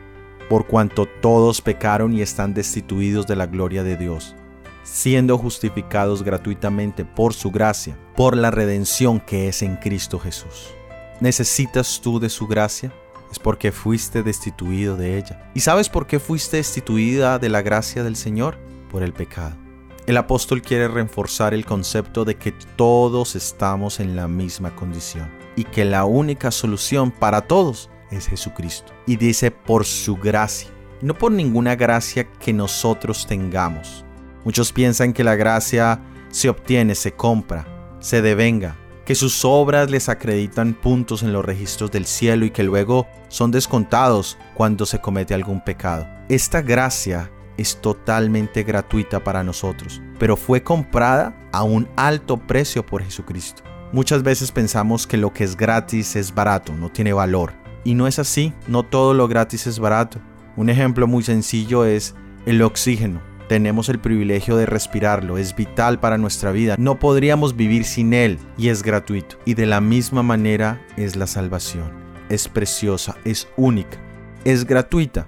Por 0.49 0.67
cuanto 0.67 1.05
todos 1.05 1.61
pecaron 1.61 2.13
y 2.13 2.21
están 2.21 2.53
destituidos 2.53 3.27
de 3.27 3.35
la 3.35 3.45
gloria 3.45 3.83
de 3.83 3.97
Dios, 3.97 4.35
siendo 4.83 5.37
justificados 5.37 6.23
gratuitamente 6.23 7.05
por 7.05 7.33
su 7.33 7.51
gracia, 7.51 7.97
por 8.15 8.35
la 8.35 8.51
redención 8.51 9.19
que 9.19 9.47
es 9.47 9.61
en 9.61 9.75
Cristo 9.77 10.19
Jesús. 10.19 10.73
¿Necesitas 11.19 11.99
tú 12.01 12.19
de 12.19 12.29
su 12.29 12.47
gracia? 12.47 12.93
Es 13.31 13.39
porque 13.39 13.71
fuiste 13.71 14.23
destituido 14.23 14.95
de 14.95 15.17
ella. 15.17 15.49
¿Y 15.53 15.61
sabes 15.61 15.89
por 15.89 16.07
qué 16.07 16.19
fuiste 16.19 16.57
destituida 16.57 17.39
de 17.39 17.49
la 17.49 17.61
gracia 17.61 18.03
del 18.03 18.15
Señor? 18.15 18.57
Por 18.89 19.03
el 19.03 19.13
pecado. 19.13 19.66
El 20.07 20.15
apóstol 20.15 20.61
quiere 20.61 20.87
reforzar 20.87 21.53
el 21.53 21.65
concepto 21.65 22.23
de 22.23 22.35
que 22.35 22.53
todos 22.53 23.35
estamos 23.35 23.99
en 23.99 24.15
la 24.15 24.29
misma 24.29 24.73
condición 24.73 25.29
y 25.57 25.65
que 25.65 25.83
la 25.83 26.05
única 26.05 26.49
solución 26.51 27.11
para 27.11 27.41
todos 27.41 27.89
es 28.09 28.25
Jesucristo. 28.25 28.93
Y 29.05 29.17
dice 29.17 29.51
por 29.51 29.83
su 29.83 30.15
gracia, 30.15 30.69
no 31.01 31.13
por 31.13 31.33
ninguna 31.33 31.75
gracia 31.75 32.31
que 32.39 32.53
nosotros 32.53 33.27
tengamos. 33.27 34.05
Muchos 34.45 34.71
piensan 34.71 35.11
que 35.11 35.25
la 35.25 35.35
gracia 35.35 36.01
se 36.29 36.47
obtiene, 36.47 36.95
se 36.95 37.11
compra, 37.11 37.67
se 37.99 38.21
devenga, 38.21 38.77
que 39.03 39.13
sus 39.13 39.43
obras 39.43 39.91
les 39.91 40.07
acreditan 40.07 40.73
puntos 40.73 41.21
en 41.21 41.33
los 41.33 41.43
registros 41.43 41.91
del 41.91 42.05
cielo 42.05 42.45
y 42.45 42.51
que 42.51 42.63
luego 42.63 43.07
son 43.27 43.51
descontados 43.51 44.37
cuando 44.53 44.85
se 44.85 45.01
comete 45.01 45.33
algún 45.33 45.61
pecado. 45.61 46.07
Esta 46.29 46.61
gracia 46.61 47.29
es 47.57 47.77
totalmente 47.81 48.63
gratuita 48.63 49.23
para 49.23 49.43
nosotros, 49.43 50.01
pero 50.19 50.37
fue 50.37 50.63
comprada 50.63 51.35
a 51.51 51.63
un 51.63 51.87
alto 51.95 52.37
precio 52.37 52.85
por 52.85 53.03
Jesucristo. 53.03 53.63
Muchas 53.91 54.23
veces 54.23 54.51
pensamos 54.51 55.07
que 55.07 55.17
lo 55.17 55.33
que 55.33 55.43
es 55.43 55.55
gratis 55.55 56.15
es 56.15 56.33
barato, 56.33 56.73
no 56.73 56.89
tiene 56.89 57.13
valor. 57.13 57.53
Y 57.83 57.93
no 57.93 58.07
es 58.07 58.19
así, 58.19 58.53
no 58.67 58.83
todo 58.83 59.13
lo 59.13 59.27
gratis 59.27 59.65
es 59.65 59.79
barato. 59.79 60.19
Un 60.57 60.69
ejemplo 60.69 61.07
muy 61.07 61.23
sencillo 61.23 61.85
es 61.85 62.15
el 62.45 62.61
oxígeno 62.61 63.21
tenemos 63.47 63.89
el 63.89 63.99
privilegio 63.99 64.57
de 64.57 64.65
respirarlo, 64.65 65.37
es 65.37 65.55
vital 65.55 65.99
para 65.99 66.17
nuestra 66.17 66.51
vida, 66.51 66.75
no 66.77 66.99
podríamos 66.99 67.55
vivir 67.55 67.85
sin 67.85 68.13
él 68.13 68.37
y 68.57 68.69
es 68.69 68.83
gratuito. 68.83 69.37
Y 69.45 69.53
de 69.53 69.65
la 69.65 69.81
misma 69.81 70.23
manera 70.23 70.81
es 70.97 71.15
la 71.15 71.27
salvación, 71.27 71.91
es 72.29 72.47
preciosa, 72.47 73.15
es 73.23 73.47
única, 73.55 73.97
es 74.43 74.65
gratuita, 74.65 75.27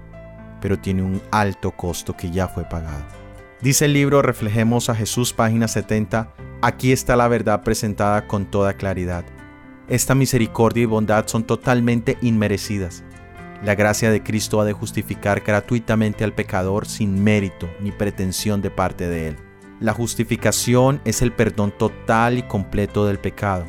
pero 0.60 0.78
tiene 0.78 1.02
un 1.02 1.20
alto 1.30 1.72
costo 1.72 2.16
que 2.16 2.30
ya 2.30 2.48
fue 2.48 2.64
pagado. 2.64 3.04
Dice 3.60 3.84
el 3.84 3.92
libro 3.92 4.22
Reflejemos 4.22 4.88
a 4.88 4.94
Jesús, 4.94 5.32
página 5.32 5.68
70, 5.68 6.32
aquí 6.62 6.92
está 6.92 7.16
la 7.16 7.28
verdad 7.28 7.62
presentada 7.62 8.26
con 8.26 8.46
toda 8.46 8.74
claridad. 8.74 9.24
Esta 9.88 10.14
misericordia 10.14 10.84
y 10.84 10.86
bondad 10.86 11.26
son 11.26 11.44
totalmente 11.44 12.16
inmerecidas 12.22 13.04
la 13.62 13.74
gracia 13.74 14.10
de 14.10 14.22
Cristo 14.22 14.60
ha 14.60 14.64
de 14.64 14.72
justificar 14.72 15.40
gratuitamente 15.40 16.24
al 16.24 16.32
pecador 16.32 16.86
sin 16.86 17.22
mérito 17.22 17.68
ni 17.80 17.92
pretensión 17.92 18.62
de 18.62 18.70
parte 18.70 19.06
de 19.08 19.28
él. 19.28 19.36
La 19.80 19.92
justificación 19.92 21.00
es 21.04 21.20
el 21.20 21.32
perdón 21.32 21.72
total 21.76 22.38
y 22.38 22.42
completo 22.42 23.06
del 23.06 23.18
pecado. 23.18 23.66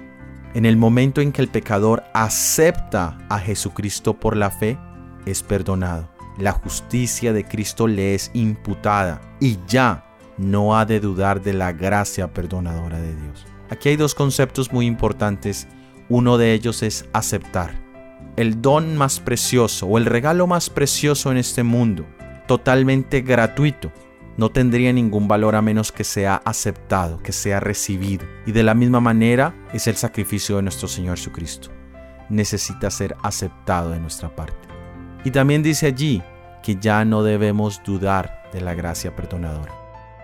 En 0.54 0.66
el 0.66 0.78
momento 0.78 1.22
en 1.22 1.32
que 1.32 1.42
el 1.42 1.50
pecador 1.50 2.04
acepta 2.14 3.18
a 3.30 3.40
Jesucristo 3.40 4.18
por 4.18 4.36
la 4.36 4.50
fe, 4.50 4.78
es 5.26 5.44
perdonado. 5.44 6.11
La 6.42 6.52
justicia 6.52 7.34
de 7.34 7.46
Cristo 7.46 7.88
le 7.88 8.16
es 8.16 8.32
imputada 8.34 9.22
y 9.40 9.58
ya 9.68 10.06
no 10.38 10.78
ha 10.78 10.86
de 10.86 11.00
dudar 11.00 11.42
de 11.42 11.54
la 11.54 11.72
gracia 11.72 12.34
perdonadora 12.34 13.00
de 13.00 13.16
Dios. 13.16 13.46
Aquí 13.70 13.90
hay 13.90 13.96
dos 13.96 14.16
conceptos 14.16 14.74
muy 14.74 14.88
importantes. 14.88 15.68
Uno 16.10 16.38
de 16.38 16.54
ellos 16.54 16.84
es 16.84 17.06
aceptar 17.14 17.82
el 18.38 18.62
don 18.62 18.98
más 18.98 19.20
precioso 19.20 19.86
o 19.88 19.98
el 19.98 20.06
regalo 20.06 20.48
más 20.48 20.70
precioso 20.70 21.32
en 21.32 21.38
este 21.38 21.64
mundo, 21.64 22.06
totalmente 22.48 23.22
gratuito, 23.22 23.92
no 24.38 24.50
tendría 24.50 24.94
ningún 24.94 25.28
valor 25.28 25.56
a 25.56 25.62
menos 25.62 25.92
que 25.92 26.04
sea 26.04 26.42
aceptado, 26.46 27.22
que 27.22 27.34
sea 27.34 27.60
recibido. 27.60 28.26
Y 28.46 28.54
de 28.54 28.64
la 28.64 28.74
misma 28.74 29.00
manera 29.00 29.54
es 29.74 29.88
el 29.88 29.98
sacrificio 29.98 30.56
de 30.56 30.64
nuestro 30.64 30.88
Señor 30.88 31.18
Jesucristo. 31.18 31.70
Necesita 32.30 32.90
ser 32.90 33.16
aceptado 33.22 33.92
de 33.92 34.00
nuestra 34.00 34.34
parte. 34.34 34.68
Y 35.26 35.32
también 35.32 35.62
dice 35.62 35.88
allí 35.88 36.24
que 36.62 36.76
ya 36.76 37.06
no 37.06 37.24
debemos 37.24 37.82
dudar 37.84 38.50
de 38.54 38.62
la 38.62 38.74
gracia 38.74 39.16
perdonadora. 39.16 39.74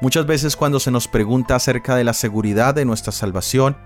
Muchas 0.02 0.26
veces 0.26 0.56
cuando 0.56 0.80
se 0.80 0.92
nos 0.92 1.08
pregunta 1.08 1.56
acerca 1.56 1.96
de 1.96 2.04
la 2.04 2.14
seguridad 2.14 2.76
de 2.76 2.86
nuestra 2.86 3.12
salvación, 3.12 3.78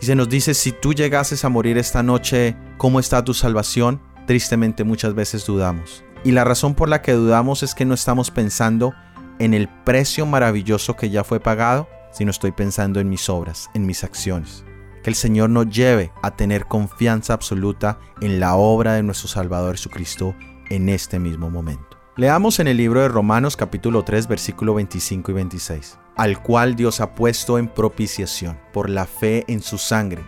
y 0.00 0.06
se 0.06 0.14
nos 0.14 0.28
dice, 0.28 0.54
si 0.54 0.72
tú 0.72 0.94
llegases 0.94 1.44
a 1.44 1.48
morir 1.48 1.76
esta 1.76 2.02
noche, 2.02 2.56
¿cómo 2.76 3.00
está 3.00 3.24
tu 3.24 3.34
salvación? 3.34 4.00
Tristemente 4.26 4.84
muchas 4.84 5.14
veces 5.14 5.44
dudamos. 5.44 6.04
Y 6.24 6.30
la 6.32 6.44
razón 6.44 6.74
por 6.74 6.88
la 6.88 7.02
que 7.02 7.12
dudamos 7.12 7.62
es 7.62 7.74
que 7.74 7.84
no 7.84 7.94
estamos 7.94 8.30
pensando 8.30 8.94
en 9.38 9.54
el 9.54 9.68
precio 9.68 10.24
maravilloso 10.24 10.96
que 10.96 11.10
ya 11.10 11.24
fue 11.24 11.40
pagado, 11.40 11.88
sino 12.12 12.30
estoy 12.30 12.52
pensando 12.52 13.00
en 13.00 13.08
mis 13.08 13.28
obras, 13.28 13.68
en 13.74 13.86
mis 13.86 14.04
acciones. 14.04 14.64
Que 15.02 15.10
el 15.10 15.16
Señor 15.16 15.50
nos 15.50 15.68
lleve 15.68 16.12
a 16.22 16.34
tener 16.36 16.66
confianza 16.66 17.34
absoluta 17.34 17.98
en 18.20 18.40
la 18.40 18.54
obra 18.54 18.94
de 18.94 19.02
nuestro 19.02 19.28
Salvador 19.28 19.76
Jesucristo 19.76 20.34
en 20.70 20.88
este 20.88 21.18
mismo 21.18 21.50
momento. 21.50 21.97
Leamos 22.18 22.58
en 22.58 22.66
el 22.66 22.78
libro 22.78 23.00
de 23.00 23.06
Romanos 23.06 23.56
capítulo 23.56 24.02
3 24.02 24.26
versículo 24.26 24.74
25 24.74 25.30
y 25.30 25.34
26 25.34 25.98
al 26.16 26.42
cual 26.42 26.74
Dios 26.74 27.00
ha 27.00 27.14
puesto 27.14 27.58
en 27.58 27.68
propiciación 27.68 28.58
por 28.72 28.90
la 28.90 29.06
fe 29.06 29.44
en 29.46 29.62
su 29.62 29.78
sangre, 29.78 30.24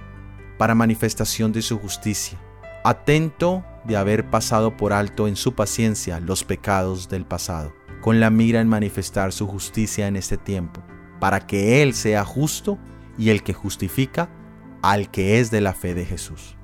para 0.57 0.77
manifestación 0.77 1.51
de 1.51 1.63
su 1.63 1.81
justicia, 1.81 2.39
atento 2.85 3.65
de 3.85 3.97
haber 3.97 4.31
pasado 4.31 4.77
por 4.77 4.93
alto 4.93 5.27
en 5.27 5.35
su 5.35 5.57
paciencia 5.57 6.21
los 6.21 6.45
pecados 6.45 7.09
del 7.09 7.25
pasado, 7.25 7.75
con 8.01 8.21
la 8.21 8.31
mira 8.31 8.61
en 8.61 8.69
manifestar 8.69 9.33
su 9.33 9.49
justicia 9.49 10.07
en 10.07 10.15
este 10.15 10.37
tiempo, 10.37 10.81
para 11.19 11.45
que 11.45 11.83
Él 11.83 11.95
sea 11.95 12.25
justo 12.25 12.79
y 13.19 13.31
el 13.31 13.43
que 13.43 13.53
justifica 13.53 14.31
al 14.81 15.11
que 15.11 15.41
es 15.41 15.51
de 15.51 15.61
la 15.61 15.73
fe 15.73 15.95
de 15.95 16.07
Jesús. 16.07 16.57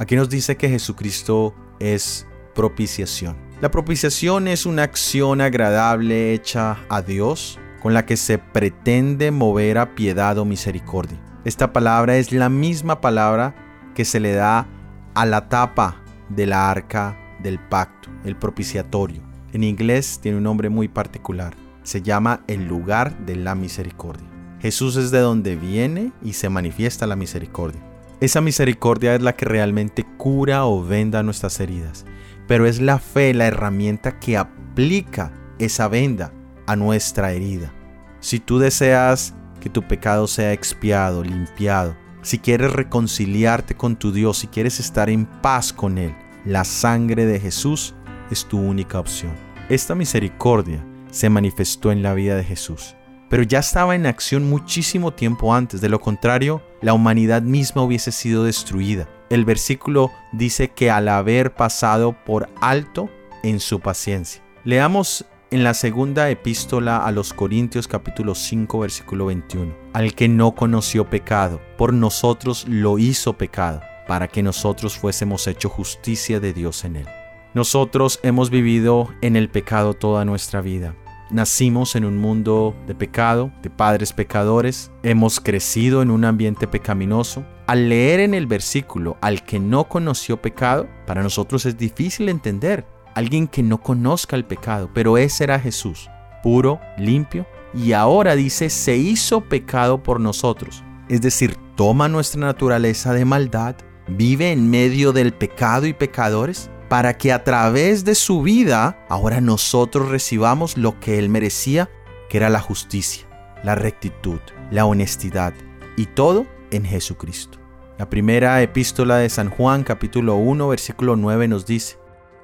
Aquí 0.00 0.16
nos 0.16 0.28
dice 0.28 0.56
que 0.56 0.68
Jesucristo 0.68 1.54
es 1.78 2.26
propiciación. 2.56 3.47
La 3.60 3.72
propiciación 3.72 4.46
es 4.46 4.66
una 4.66 4.84
acción 4.84 5.40
agradable 5.40 6.32
hecha 6.32 6.78
a 6.88 7.02
Dios 7.02 7.58
con 7.82 7.92
la 7.92 8.06
que 8.06 8.16
se 8.16 8.38
pretende 8.38 9.32
mover 9.32 9.78
a 9.78 9.96
piedad 9.96 10.38
o 10.38 10.44
misericordia. 10.44 11.18
Esta 11.44 11.72
palabra 11.72 12.18
es 12.18 12.30
la 12.30 12.50
misma 12.50 13.00
palabra 13.00 13.56
que 13.96 14.04
se 14.04 14.20
le 14.20 14.32
da 14.32 14.68
a 15.14 15.26
la 15.26 15.48
tapa 15.48 16.00
de 16.28 16.46
la 16.46 16.70
arca 16.70 17.18
del 17.42 17.58
pacto, 17.58 18.08
el 18.24 18.36
propiciatorio. 18.36 19.22
En 19.52 19.64
inglés 19.64 20.20
tiene 20.22 20.38
un 20.38 20.44
nombre 20.44 20.68
muy 20.68 20.86
particular. 20.86 21.56
Se 21.82 22.00
llama 22.00 22.44
el 22.46 22.68
lugar 22.68 23.18
de 23.26 23.34
la 23.34 23.56
misericordia. 23.56 24.28
Jesús 24.60 24.94
es 24.94 25.10
de 25.10 25.18
donde 25.18 25.56
viene 25.56 26.12
y 26.22 26.34
se 26.34 26.48
manifiesta 26.48 27.08
la 27.08 27.16
misericordia. 27.16 27.80
Esa 28.20 28.40
misericordia 28.40 29.16
es 29.16 29.22
la 29.22 29.34
que 29.34 29.46
realmente 29.46 30.04
cura 30.16 30.64
o 30.64 30.84
venda 30.84 31.24
nuestras 31.24 31.58
heridas, 31.58 32.04
pero 32.48 32.66
es 32.66 32.80
la 32.80 32.98
fe 32.98 33.32
la 33.34 33.46
herramienta 33.46 34.18
que 34.18 34.36
aplica 34.36 35.30
esa 35.60 35.86
venda 35.86 36.32
a 36.66 36.74
nuestra 36.74 37.32
herida. 37.32 37.72
Si 38.18 38.40
tú 38.40 38.58
deseas 38.58 39.34
que 39.60 39.70
tu 39.70 39.82
pecado 39.82 40.26
sea 40.26 40.52
expiado, 40.52 41.22
limpiado, 41.22 41.96
si 42.22 42.38
quieres 42.38 42.72
reconciliarte 42.72 43.76
con 43.76 43.96
tu 43.96 44.10
Dios, 44.10 44.38
si 44.38 44.48
quieres 44.48 44.80
estar 44.80 45.08
en 45.08 45.26
paz 45.26 45.72
con 45.72 45.98
Él, 45.98 46.14
la 46.44 46.64
sangre 46.64 47.26
de 47.26 47.38
Jesús 47.38 47.94
es 48.30 48.44
tu 48.46 48.58
única 48.58 48.98
opción. 48.98 49.32
Esta 49.68 49.94
misericordia 49.94 50.84
se 51.10 51.30
manifestó 51.30 51.92
en 51.92 52.02
la 52.02 52.14
vida 52.14 52.36
de 52.36 52.44
Jesús, 52.44 52.96
pero 53.28 53.42
ya 53.42 53.58
estaba 53.58 53.94
en 53.94 54.06
acción 54.06 54.48
muchísimo 54.48 55.12
tiempo 55.12 55.54
antes, 55.54 55.80
de 55.80 55.88
lo 55.88 56.00
contrario, 56.00 56.62
la 56.80 56.94
humanidad 56.94 57.42
misma 57.42 57.82
hubiese 57.82 58.12
sido 58.12 58.44
destruida. 58.44 59.08
El 59.30 59.44
versículo 59.44 60.10
dice 60.32 60.68
que 60.68 60.90
al 60.90 61.08
haber 61.08 61.54
pasado 61.54 62.16
por 62.24 62.48
alto 62.60 63.10
en 63.42 63.60
su 63.60 63.80
paciencia. 63.80 64.42
Leamos 64.64 65.24
en 65.50 65.64
la 65.64 65.74
segunda 65.74 66.28
epístola 66.30 66.98
a 66.98 67.12
los 67.12 67.32
Corintios 67.32 67.88
capítulo 67.88 68.34
5 68.34 68.78
versículo 68.80 69.26
21. 69.26 69.74
Al 69.92 70.14
que 70.14 70.28
no 70.28 70.54
conoció 70.54 71.08
pecado, 71.08 71.60
por 71.76 71.92
nosotros 71.92 72.66
lo 72.68 72.98
hizo 72.98 73.34
pecado, 73.34 73.80
para 74.06 74.28
que 74.28 74.42
nosotros 74.42 74.98
fuésemos 74.98 75.46
hecho 75.46 75.68
justicia 75.68 76.40
de 76.40 76.52
Dios 76.52 76.84
en 76.84 76.96
él. 76.96 77.06
Nosotros 77.54 78.20
hemos 78.22 78.50
vivido 78.50 79.08
en 79.22 79.36
el 79.36 79.48
pecado 79.48 79.94
toda 79.94 80.24
nuestra 80.24 80.60
vida. 80.60 80.94
Nacimos 81.30 81.94
en 81.94 82.06
un 82.06 82.16
mundo 82.16 82.74
de 82.86 82.94
pecado, 82.94 83.52
de 83.62 83.68
padres 83.68 84.14
pecadores, 84.14 84.90
hemos 85.02 85.40
crecido 85.40 86.00
en 86.00 86.10
un 86.10 86.24
ambiente 86.24 86.66
pecaminoso. 86.66 87.44
Al 87.66 87.90
leer 87.90 88.20
en 88.20 88.32
el 88.32 88.46
versículo 88.46 89.18
al 89.20 89.44
que 89.44 89.58
no 89.58 89.88
conoció 89.88 90.40
pecado, 90.40 90.88
para 91.06 91.22
nosotros 91.22 91.66
es 91.66 91.76
difícil 91.76 92.30
entender 92.30 92.86
alguien 93.14 93.46
que 93.46 93.62
no 93.62 93.82
conozca 93.82 94.36
el 94.36 94.46
pecado, 94.46 94.88
pero 94.94 95.18
ese 95.18 95.44
era 95.44 95.60
Jesús, 95.60 96.08
puro, 96.42 96.80
limpio, 96.96 97.46
y 97.74 97.92
ahora 97.92 98.34
dice, 98.34 98.70
se 98.70 98.96
hizo 98.96 99.42
pecado 99.42 100.02
por 100.02 100.20
nosotros. 100.20 100.82
Es 101.10 101.20
decir, 101.20 101.56
toma 101.76 102.08
nuestra 102.08 102.40
naturaleza 102.40 103.12
de 103.12 103.26
maldad, 103.26 103.76
vive 104.08 104.50
en 104.50 104.70
medio 104.70 105.12
del 105.12 105.34
pecado 105.34 105.86
y 105.86 105.92
pecadores, 105.92 106.70
para 106.88 107.18
que 107.18 107.32
a 107.32 107.44
través 107.44 108.04
de 108.04 108.14
su 108.14 108.42
vida 108.42 109.04
ahora 109.08 109.40
nosotros 109.40 110.08
recibamos 110.08 110.76
lo 110.76 110.98
que 111.00 111.18
Él 111.18 111.28
merecía, 111.28 111.90
que 112.28 112.38
era 112.38 112.50
la 112.50 112.60
justicia, 112.60 113.26
la 113.62 113.74
rectitud, 113.74 114.40
la 114.70 114.86
honestidad, 114.86 115.54
y 115.96 116.06
todo 116.06 116.46
en 116.70 116.84
Jesucristo. 116.84 117.58
La 117.98 118.08
primera 118.08 118.62
epístola 118.62 119.16
de 119.16 119.28
San 119.28 119.50
Juan 119.50 119.82
capítulo 119.82 120.36
1 120.36 120.68
versículo 120.68 121.16
9 121.16 121.48
nos 121.48 121.66
dice, 121.66 121.98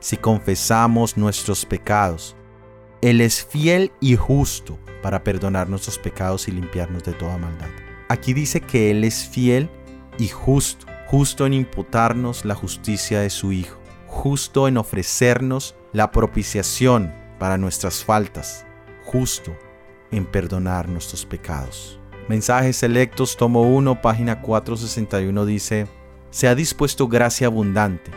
si 0.05 0.19
confesamos 0.19 1.17
nuestros 1.17 1.65
pecados. 1.65 2.37
Él 3.01 3.23
es 3.23 3.43
fiel 3.43 3.91
y 4.01 4.17
justo 4.17 4.79
para 5.03 5.25
perdonar 5.25 5.71
nuestros 5.71 5.99
pecados 5.99 6.47
y 6.49 6.53
limpiarnos 6.53 7.05
de 7.05 7.13
toda 7.13 7.39
maldad. 7.39 7.69
Aquí 8.09 8.35
dice 8.35 8.61
que 8.61 8.91
Él 8.91 9.03
es 9.05 9.27
fiel 9.27 9.71
y 10.19 10.29
justo, 10.29 10.87
justo 11.07 11.47
en 11.47 11.55
imputarnos 11.55 12.45
la 12.45 12.55
justicia 12.55 13.21
de 13.21 13.31
su 13.31 13.53
Hijo, 13.53 13.79
justo 14.15 14.69
en 14.69 14.79
ofrecernos 14.79 15.75
la 15.93 16.13
propiciación 16.13 17.13
para 17.39 17.59
nuestras 17.59 18.05
faltas, 18.05 18.65
justo 19.05 19.55
en 20.13 20.25
perdonar 20.25 20.89
nuestros 20.89 21.27
pecados. 21.27 21.99
Mensajes 22.29 22.77
selectos, 22.77 23.37
tomo 23.37 23.63
1, 23.63 24.01
página 24.01 24.41
461 24.41 25.45
dice, 25.45 25.89
se 26.31 26.49
ha 26.49 26.55
dispuesto 26.55 27.09
gracia 27.09 27.49
abundante 27.49 28.13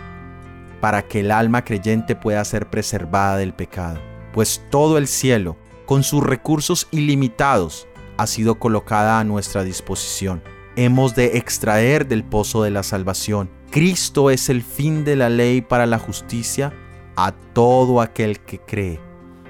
para 0.80 1.02
que 1.08 1.22
el 1.22 1.32
alma 1.32 1.66
creyente 1.66 2.16
pueda 2.16 2.46
ser 2.46 2.70
preservada 2.70 3.38
del 3.38 3.54
pecado, 3.54 4.00
pues 4.34 4.64
todo 4.70 5.00
el 5.00 5.08
cielo, 5.08 5.58
con 5.88 6.04
sus 6.04 6.24
recursos 6.24 6.88
ilimitados, 6.92 7.88
ha 8.18 8.28
sido 8.28 8.60
colocada 8.60 9.20
a 9.20 9.24
nuestra 9.24 9.64
disposición. 9.64 10.44
Hemos 10.76 11.16
de 11.16 11.38
extraer 11.38 12.08
del 12.08 12.24
pozo 12.24 12.62
de 12.62 12.70
la 12.70 12.84
salvación. 12.84 13.57
Cristo 13.70 14.30
es 14.30 14.50
el 14.50 14.64
fin 14.64 15.04
de 15.04 15.18
la 15.18 15.30
ley 15.30 15.62
para 15.62 15.86
la 15.86 16.00
justicia 16.00 16.74
a 17.18 17.34
todo 17.54 18.00
aquel 18.00 18.40
que 18.40 18.60
cree. 18.60 19.00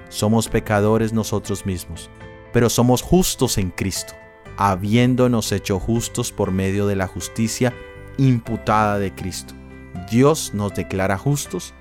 Somos 0.10 0.50
pecadores 0.50 1.14
nosotros 1.14 1.66
mismos, 1.66 2.10
pero 2.52 2.70
somos 2.70 3.04
justos 3.04 3.60
en 3.60 3.70
Cristo, 3.70 4.14
habiéndonos 4.58 5.52
hecho 5.52 5.80
justos 5.80 6.32
por 6.32 6.52
medio 6.52 6.88
de 6.88 6.96
la 6.96 7.08
justicia 7.08 7.74
imputada 8.18 8.98
de 8.98 9.14
Cristo. 9.14 9.54
Dios 10.10 10.52
nos 10.54 10.74
declara 10.74 11.18
justos 11.18 11.74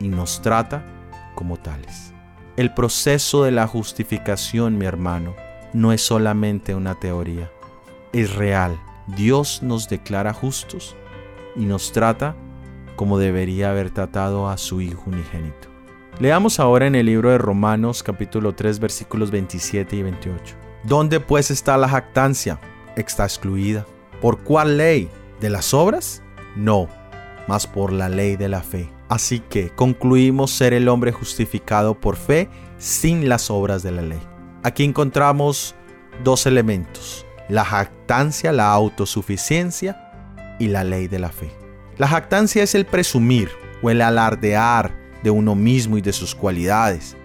y 0.00 0.08
nos 0.08 0.40
trata 0.40 0.86
como 1.34 1.58
tales. 1.58 2.12
El 2.56 2.72
proceso 2.72 3.44
de 3.44 3.50
la 3.50 3.66
justificación, 3.66 4.78
mi 4.78 4.86
hermano, 4.86 5.34
no 5.74 5.92
es 5.92 6.00
solamente 6.00 6.74
una 6.74 6.98
teoría, 6.98 7.50
es 8.12 8.34
real. 8.34 8.80
Dios 9.08 9.62
nos 9.62 9.88
declara 9.88 10.32
justos 10.32 10.96
y 11.56 11.64
nos 11.64 11.92
trata 11.92 12.36
como 12.96 13.18
debería 13.18 13.70
haber 13.70 13.90
tratado 13.90 14.48
a 14.48 14.56
su 14.56 14.80
Hijo 14.80 15.10
unigénito. 15.10 15.68
Leamos 16.20 16.60
ahora 16.60 16.86
en 16.86 16.94
el 16.94 17.06
libro 17.06 17.30
de 17.30 17.38
Romanos 17.38 18.02
capítulo 18.02 18.54
3 18.54 18.78
versículos 18.78 19.30
27 19.30 19.96
y 19.96 20.02
28. 20.02 20.56
¿Dónde 20.84 21.18
pues 21.18 21.50
está 21.50 21.76
la 21.76 21.88
jactancia? 21.88 22.60
Está 22.96 23.24
excluida. 23.24 23.84
¿Por 24.20 24.38
cuál 24.38 24.76
ley? 24.76 25.08
¿De 25.40 25.50
las 25.50 25.74
obras? 25.74 26.22
No 26.54 26.88
mas 27.46 27.66
por 27.66 27.92
la 27.92 28.08
ley 28.08 28.36
de 28.36 28.48
la 28.48 28.62
fe. 28.62 28.90
Así 29.08 29.40
que 29.40 29.70
concluimos 29.70 30.50
ser 30.50 30.72
el 30.72 30.88
hombre 30.88 31.12
justificado 31.12 31.94
por 31.94 32.16
fe 32.16 32.48
sin 32.78 33.28
las 33.28 33.50
obras 33.50 33.82
de 33.82 33.92
la 33.92 34.02
ley. 34.02 34.20
Aquí 34.62 34.84
encontramos 34.84 35.74
dos 36.22 36.46
elementos, 36.46 37.26
la 37.48 37.64
jactancia, 37.64 38.52
la 38.52 38.72
autosuficiencia 38.72 40.03
y 40.58 40.68
la 40.68 40.84
ley 40.84 41.08
de 41.08 41.18
la 41.18 41.30
fe. 41.30 41.50
La 41.96 42.08
jactancia 42.08 42.62
es 42.62 42.74
el 42.74 42.86
presumir 42.86 43.50
o 43.82 43.90
el 43.90 44.00
alardear 44.00 44.92
de 45.22 45.30
uno 45.30 45.54
mismo 45.54 45.98
y 45.98 46.00
de 46.00 46.12
sus 46.12 46.34
cualidades. 46.34 47.16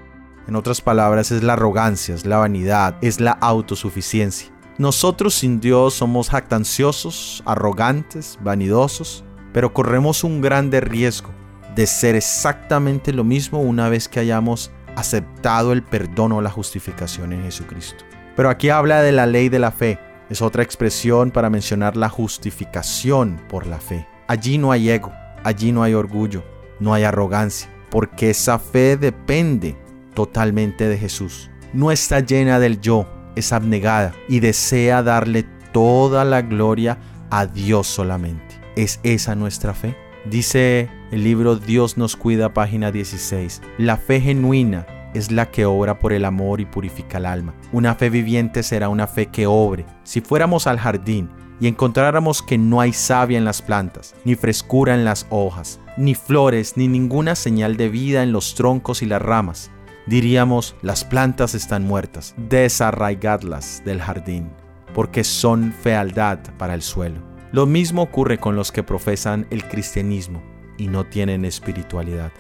En 0.48 0.56
otras 0.56 0.82
palabras, 0.82 1.32
es 1.32 1.44
la 1.44 1.54
arrogancia, 1.54 2.16
es 2.16 2.26
la 2.26 2.38
vanidad, 2.38 2.98
es 3.02 3.20
la 3.20 3.32
autosuficiencia. 3.32 4.50
Nosotros 4.78 5.34
sin 5.34 5.60
Dios 5.60 5.94
somos 5.94 6.30
jactanciosos, 6.30 7.44
arrogantes, 7.46 8.40
vanidosos, 8.42 9.26
pero 9.52 9.74
corremos 9.74 10.24
un 10.24 10.42
grande 10.42 10.80
riesgo 10.80 11.30
de 11.76 11.86
ser 11.86 12.16
exactamente 12.16 13.14
lo 13.14 13.24
mismo 13.24 13.60
una 13.60 13.90
vez 13.90 14.08
que 14.08 14.20
hayamos 14.20 14.72
aceptado 14.96 15.72
el 15.72 15.84
perdón 15.84 16.32
o 16.32 16.42
la 16.42 16.50
justificación 16.50 17.34
en 17.34 17.44
Jesucristo. 17.44 18.06
Pero 18.36 18.50
aquí 18.50 18.70
habla 18.70 19.02
de 19.02 19.12
la 19.12 19.26
ley 19.26 19.50
de 19.50 19.60
la 19.60 19.72
fe. 19.72 20.00
Es 20.30 20.42
otra 20.44 20.62
expresión 20.62 21.32
para 21.32 21.50
mencionar 21.50 21.98
la 21.98 22.08
justificación 22.08 23.42
por 23.50 23.66
la 23.66 23.80
fe. 23.80 24.08
Allí 24.28 24.60
no 24.60 24.72
hay 24.72 24.90
ego, 24.90 25.12
allí 25.44 25.72
no 25.72 25.82
hay 25.82 25.96
orgullo, 25.96 26.44
no 26.80 26.94
hay 26.94 27.04
arrogancia, 27.04 27.70
porque 27.90 28.30
esa 28.30 28.60
fe 28.60 28.96
depende 28.96 29.76
totalmente 30.14 30.88
de 30.88 30.98
Jesús. 31.00 31.50
No 31.74 31.92
está 31.92 32.20
llena 32.20 32.60
del 32.60 32.80
yo, 32.80 33.08
es 33.36 33.52
abnegada 33.54 34.14
y 34.28 34.40
desea 34.40 35.02
darle 35.02 35.46
toda 35.72 36.26
la 36.26 36.44
gloria 36.44 37.00
a 37.32 37.48
Dios 37.48 37.88
solamente. 37.88 38.60
¿Es 38.76 39.00
esa 39.02 39.34
nuestra 39.34 39.74
fe? 39.74 39.96
Dice 40.26 40.90
el 41.12 41.24
libro 41.24 41.56
Dios 41.56 41.98
nos 41.98 42.16
cuida, 42.16 42.54
página 42.54 42.92
16. 42.92 43.62
La 43.80 43.98
fe 43.98 44.22
genuina 44.22 44.86
es 45.14 45.32
la 45.32 45.50
que 45.50 45.66
obra 45.66 46.00
por 46.00 46.14
el 46.14 46.26
amor 46.26 46.62
y 46.62 46.66
purifica 46.66 47.18
el 47.18 47.26
alma. 47.26 47.54
Una 47.72 47.96
fe 47.96 48.10
viviente 48.10 48.64
será 48.64 48.90
una 48.90 49.08
fe 49.08 49.28
que 49.28 49.48
obre. 49.48 49.86
Si 50.04 50.22
fuéramos 50.22 50.68
al 50.68 50.80
jardín 50.80 51.30
y 51.60 51.68
encontráramos 51.68 52.42
que 52.42 52.58
no 52.58 52.82
hay 52.82 52.94
savia 52.94 53.38
en 53.38 53.46
las 53.46 53.62
plantas, 53.62 54.16
ni 54.24 54.36
frescura 54.36 54.94
en 54.94 55.06
las 55.06 55.28
hojas, 55.30 55.80
ni 55.98 56.16
flores, 56.16 56.78
ni 56.78 56.88
ninguna 56.88 57.36
señal 57.36 57.78
de 57.78 57.90
vida 57.90 58.24
en 58.24 58.32
los 58.32 58.56
troncos 58.56 59.02
y 59.02 59.06
las 59.06 59.22
ramas, 59.22 59.72
diríamos 60.06 60.76
las 60.82 61.04
plantas 61.04 61.56
están 61.56 61.84
muertas, 61.84 62.34
desarraigadlas 62.38 63.82
del 63.86 64.02
jardín, 64.02 64.50
porque 64.94 65.24
son 65.24 65.74
fealdad 65.74 66.40
para 66.58 66.74
el 66.74 66.82
suelo. 66.82 67.22
Lo 67.52 67.66
mismo 67.66 68.04
ocurre 68.04 68.38
con 68.38 68.56
los 68.56 68.72
que 68.72 68.84
profesan 68.84 69.48
el 69.50 69.68
cristianismo 69.68 70.42
y 70.78 70.88
no 70.88 71.06
tienen 71.06 71.46
espiritualidad. 71.46 72.32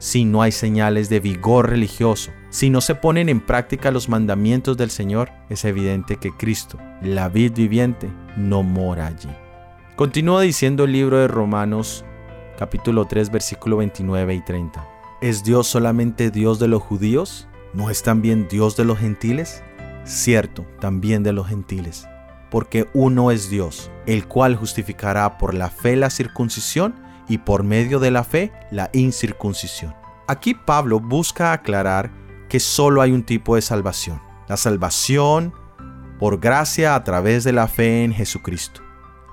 Si 0.00 0.24
no 0.24 0.40
hay 0.40 0.50
señales 0.50 1.10
de 1.10 1.20
vigor 1.20 1.68
religioso, 1.68 2.30
si 2.48 2.70
no 2.70 2.80
se 2.80 2.94
ponen 2.94 3.28
en 3.28 3.38
práctica 3.38 3.90
los 3.90 4.08
mandamientos 4.08 4.78
del 4.78 4.90
Señor, 4.90 5.30
es 5.50 5.66
evidente 5.66 6.16
que 6.16 6.34
Cristo, 6.34 6.78
la 7.02 7.28
vid 7.28 7.52
viviente, 7.52 8.08
no 8.34 8.62
mora 8.62 9.08
allí. 9.08 9.28
Continúa 9.96 10.40
diciendo 10.40 10.84
el 10.84 10.92
libro 10.92 11.18
de 11.18 11.28
Romanos 11.28 12.06
capítulo 12.58 13.04
3 13.04 13.30
versículo 13.30 13.76
29 13.76 14.36
y 14.36 14.40
30. 14.40 14.88
¿Es 15.20 15.44
Dios 15.44 15.66
solamente 15.66 16.30
Dios 16.30 16.58
de 16.58 16.68
los 16.68 16.82
judíos? 16.82 17.46
¿No 17.74 17.90
es 17.90 18.02
también 18.02 18.48
Dios 18.48 18.78
de 18.78 18.86
los 18.86 18.98
gentiles? 18.98 19.62
Cierto, 20.04 20.64
también 20.80 21.22
de 21.22 21.34
los 21.34 21.46
gentiles 21.46 22.06
porque 22.50 22.88
uno 22.92 23.30
es 23.30 23.48
Dios, 23.48 23.90
el 24.06 24.26
cual 24.26 24.56
justificará 24.56 25.38
por 25.38 25.54
la 25.54 25.70
fe 25.70 25.94
la 25.94 26.10
circuncisión 26.10 26.94
y 27.30 27.38
por 27.38 27.62
medio 27.62 28.00
de 28.00 28.10
la 28.10 28.24
fe 28.24 28.52
la 28.72 28.90
incircuncisión. 28.92 29.94
Aquí 30.26 30.52
Pablo 30.52 30.98
busca 30.98 31.52
aclarar 31.52 32.10
que 32.48 32.58
solo 32.58 33.00
hay 33.00 33.12
un 33.12 33.22
tipo 33.22 33.54
de 33.54 33.62
salvación, 33.62 34.20
la 34.48 34.56
salvación 34.56 35.54
por 36.18 36.40
gracia 36.40 36.96
a 36.96 37.04
través 37.04 37.44
de 37.44 37.52
la 37.52 37.68
fe 37.68 38.02
en 38.02 38.12
Jesucristo. 38.12 38.82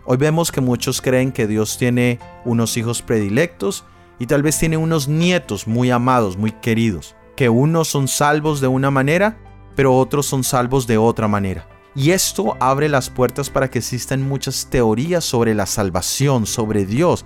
Hoy 0.05 0.17
vemos 0.17 0.51
que 0.51 0.61
muchos 0.61 1.01
creen 1.01 1.31
que 1.31 1.47
Dios 1.47 1.79
tiene 1.79 2.19
unos 2.45 2.77
hijos 2.77 3.01
predilectos 3.01 3.83
y 4.19 4.27
tal 4.27 4.43
vez 4.43 4.59
tiene 4.59 4.77
unos 4.77 5.07
nietos 5.07 5.67
muy 5.67 5.89
amados, 5.89 6.37
muy 6.37 6.51
queridos, 6.51 7.15
que 7.35 7.49
unos 7.49 7.87
son 7.87 8.07
salvos 8.07 8.61
de 8.61 8.67
una 8.67 8.91
manera, 8.91 9.39
pero 9.75 9.97
otros 9.97 10.27
son 10.27 10.43
salvos 10.43 10.85
de 10.85 10.99
otra 10.99 11.27
manera. 11.27 11.67
Y 11.95 12.11
esto 12.11 12.55
abre 12.59 12.89
las 12.89 13.09
puertas 13.09 13.49
para 13.49 13.71
que 13.71 13.79
existan 13.79 14.21
muchas 14.21 14.67
teorías 14.69 15.25
sobre 15.25 15.55
la 15.55 15.65
salvación, 15.65 16.45
sobre 16.45 16.85
Dios 16.85 17.25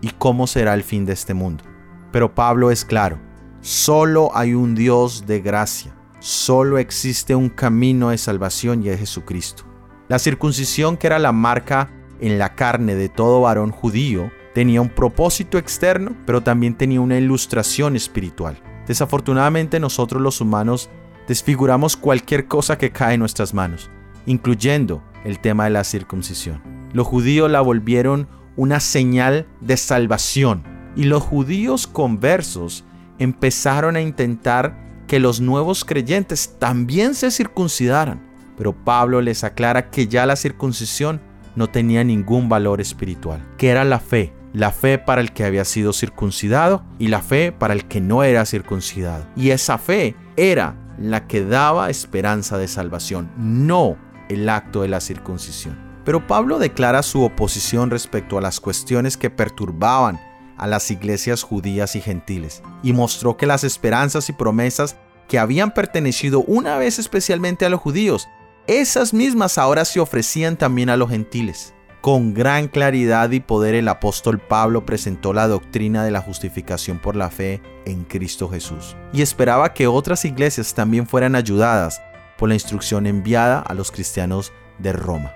y 0.00 0.10
cómo 0.10 0.46
será 0.46 0.74
el 0.74 0.82
fin 0.82 1.04
de 1.04 1.12
este 1.12 1.34
mundo. 1.34 1.64
Pero 2.12 2.34
Pablo 2.34 2.70
es 2.70 2.84
claro, 2.84 3.18
solo 3.60 4.30
hay 4.34 4.54
un 4.54 4.74
Dios 4.74 5.26
de 5.26 5.40
gracia, 5.40 5.94
solo 6.18 6.78
existe 6.78 7.34
un 7.34 7.48
camino 7.48 8.10
de 8.10 8.18
salvación 8.18 8.82
y 8.82 8.88
es 8.88 9.00
Jesucristo. 9.00 9.64
La 10.08 10.18
circuncisión, 10.18 10.96
que 10.96 11.08
era 11.08 11.18
la 11.18 11.32
marca 11.32 11.90
en 12.20 12.38
la 12.38 12.54
carne 12.54 12.94
de 12.94 13.08
todo 13.08 13.40
varón 13.40 13.70
judío, 13.70 14.30
tenía 14.54 14.80
un 14.80 14.88
propósito 14.88 15.58
externo, 15.58 16.16
pero 16.24 16.42
también 16.42 16.74
tenía 16.74 17.00
una 17.00 17.18
ilustración 17.18 17.96
espiritual. 17.96 18.62
Desafortunadamente 18.86 19.80
nosotros 19.80 20.22
los 20.22 20.40
humanos 20.40 20.88
desfiguramos 21.26 21.96
cualquier 21.96 22.46
cosa 22.46 22.78
que 22.78 22.90
cae 22.90 23.14
en 23.14 23.20
nuestras 23.20 23.52
manos, 23.52 23.90
incluyendo 24.26 25.02
el 25.24 25.40
tema 25.40 25.64
de 25.64 25.70
la 25.70 25.84
circuncisión. 25.84 26.62
Los 26.92 27.06
judíos 27.06 27.50
la 27.50 27.60
volvieron 27.60 28.28
una 28.56 28.80
señal 28.80 29.46
de 29.60 29.76
salvación 29.76 30.64
y 30.96 31.04
los 31.04 31.22
judíos 31.22 31.86
conversos 31.86 32.84
empezaron 33.18 33.96
a 33.96 34.00
intentar 34.00 35.04
que 35.06 35.20
los 35.20 35.40
nuevos 35.40 35.84
creyentes 35.84 36.56
también 36.58 37.14
se 37.14 37.30
circuncidaran. 37.30 38.26
Pero 38.56 38.72
Pablo 38.72 39.20
les 39.20 39.44
aclara 39.44 39.90
que 39.90 40.08
ya 40.08 40.26
la 40.26 40.36
circuncisión 40.36 41.20
no 41.54 41.68
tenía 41.68 42.02
ningún 42.02 42.48
valor 42.48 42.80
espiritual, 42.80 43.46
que 43.58 43.68
era 43.68 43.84
la 43.84 44.00
fe, 44.00 44.32
la 44.52 44.72
fe 44.72 44.98
para 44.98 45.20
el 45.20 45.32
que 45.32 45.44
había 45.44 45.64
sido 45.64 45.92
circuncidado 45.92 46.82
y 46.98 47.08
la 47.08 47.20
fe 47.20 47.52
para 47.52 47.74
el 47.74 47.86
que 47.86 48.00
no 48.00 48.24
era 48.24 48.46
circuncidado. 48.46 49.26
Y 49.36 49.50
esa 49.50 49.78
fe 49.78 50.16
era 50.36 50.74
la 50.98 51.26
que 51.26 51.44
daba 51.44 51.90
esperanza 51.90 52.56
de 52.56 52.68
salvación, 52.68 53.30
no 53.36 53.96
el 54.28 54.48
acto 54.48 54.82
de 54.82 54.88
la 54.88 55.00
circuncisión. 55.00 55.85
Pero 56.06 56.24
Pablo 56.24 56.60
declara 56.60 57.02
su 57.02 57.22
oposición 57.24 57.90
respecto 57.90 58.38
a 58.38 58.40
las 58.40 58.60
cuestiones 58.60 59.16
que 59.16 59.28
perturbaban 59.28 60.20
a 60.56 60.68
las 60.68 60.90
iglesias 60.92 61.42
judías 61.42 61.96
y 61.96 62.00
gentiles, 62.00 62.62
y 62.84 62.92
mostró 62.92 63.36
que 63.36 63.44
las 63.44 63.64
esperanzas 63.64 64.28
y 64.30 64.32
promesas 64.32 64.96
que 65.28 65.40
habían 65.40 65.74
pertenecido 65.74 66.44
una 66.46 66.78
vez 66.78 67.00
especialmente 67.00 67.66
a 67.66 67.70
los 67.70 67.80
judíos, 67.80 68.28
esas 68.68 69.12
mismas 69.12 69.58
ahora 69.58 69.84
se 69.84 69.98
ofrecían 69.98 70.56
también 70.56 70.90
a 70.90 70.96
los 70.96 71.10
gentiles. 71.10 71.74
Con 72.00 72.34
gran 72.34 72.68
claridad 72.68 73.32
y 73.32 73.40
poder 73.40 73.74
el 73.74 73.88
apóstol 73.88 74.38
Pablo 74.38 74.86
presentó 74.86 75.32
la 75.32 75.48
doctrina 75.48 76.04
de 76.04 76.12
la 76.12 76.20
justificación 76.20 77.00
por 77.00 77.16
la 77.16 77.30
fe 77.30 77.60
en 77.84 78.04
Cristo 78.04 78.48
Jesús, 78.48 78.96
y 79.12 79.22
esperaba 79.22 79.74
que 79.74 79.88
otras 79.88 80.24
iglesias 80.24 80.72
también 80.72 81.08
fueran 81.08 81.34
ayudadas 81.34 82.00
por 82.38 82.48
la 82.48 82.54
instrucción 82.54 83.08
enviada 83.08 83.58
a 83.58 83.74
los 83.74 83.90
cristianos 83.90 84.52
de 84.78 84.92
Roma. 84.92 85.32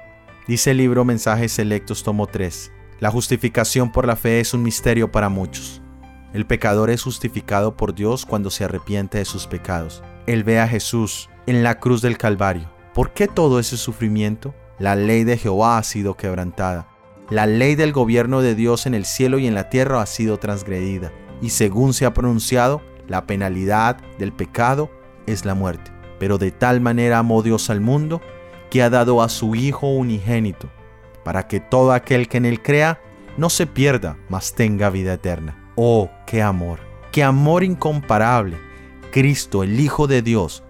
Dice 0.49 0.71
el 0.71 0.79
libro 0.79 1.05
Mensajes 1.05 1.53
Selectos, 1.53 2.03
tomo 2.03 2.27
3. 2.27 2.73
La 2.99 3.11
justificación 3.11 3.93
por 3.93 4.07
la 4.07 4.17
fe 4.17 4.41
es 4.41 4.55
un 4.55 4.63
misterio 4.63 5.13
para 5.13 5.29
muchos. 5.29 5.83
El 6.33 6.47
pecador 6.47 6.91
es 6.91 7.03
justificado 7.03 7.77
por 7.77 7.95
Dios 7.95 8.25
cuando 8.25 8.51
se 8.51 8.65
arrepiente 8.65 9.19
de 9.19 9.27
sus 9.27 9.47
pecados. 9.47 10.03
Él 10.27 10.43
ve 10.43 10.59
a 10.59 10.67
Jesús 10.67 11.29
en 11.47 11.63
la 11.63 11.79
cruz 11.79 12.01
del 12.01 12.17
Calvario. 12.17 12.71
¿Por 12.95 13.13
qué 13.13 13.29
todo 13.29 13.61
ese 13.61 13.77
sufrimiento? 13.77 14.55
La 14.79 14.97
ley 14.97 15.25
de 15.25 15.37
Jehová 15.37 15.77
ha 15.77 15.83
sido 15.83 16.17
quebrantada. 16.17 16.89
La 17.29 17.47
ley 17.47 17.75
del 17.75 17.93
gobierno 17.93 18.41
de 18.41 18.55
Dios 18.55 18.87
en 18.87 18.95
el 18.95 19.05
cielo 19.05 19.39
y 19.39 19.47
en 19.47 19.55
la 19.55 19.69
tierra 19.69 20.01
ha 20.01 20.07
sido 20.07 20.39
transgredida. 20.39 21.13
Y 21.43 21.51
según 21.51 21.93
se 21.93 22.07
ha 22.07 22.15
pronunciado, 22.15 22.81
la 23.07 23.27
penalidad 23.27 23.99
del 24.19 24.33
pecado 24.33 24.91
es 25.27 25.45
la 25.45 25.55
muerte. 25.55 25.93
Pero 26.19 26.39
de 26.39 26.51
tal 26.51 26.81
manera 26.81 27.19
amó 27.19 27.43
Dios 27.43 27.71
al 27.71 27.81
mundo 27.81 28.21
que 28.71 28.83
ha 28.83 28.91
dado 28.91 29.23
a 29.23 29.29
su 29.29 29.55
Hijo 29.55 29.89
unigénito 29.89 30.71
para 31.25 31.47
que 31.47 31.61
todo 31.61 31.93
aquel 31.93 32.29
que 32.29 32.39
en 32.39 32.47
él 32.47 32.63
crea 32.63 33.01
no 33.37 33.51
se 33.51 33.67
pierda, 33.67 34.17
mas 34.29 34.55
tenga 34.55 34.91
vida 34.91 35.15
eterna. 35.15 35.73
Oh, 35.77 36.11
qué 36.27 36.43
amor, 36.43 36.81
qué 37.13 37.23
amor 37.23 37.65
incomparable. 37.65 38.59
Cristo, 39.13 39.63
el 39.63 39.79
Hijo 39.81 40.07
de 40.07 40.23
Dios, 40.23 40.63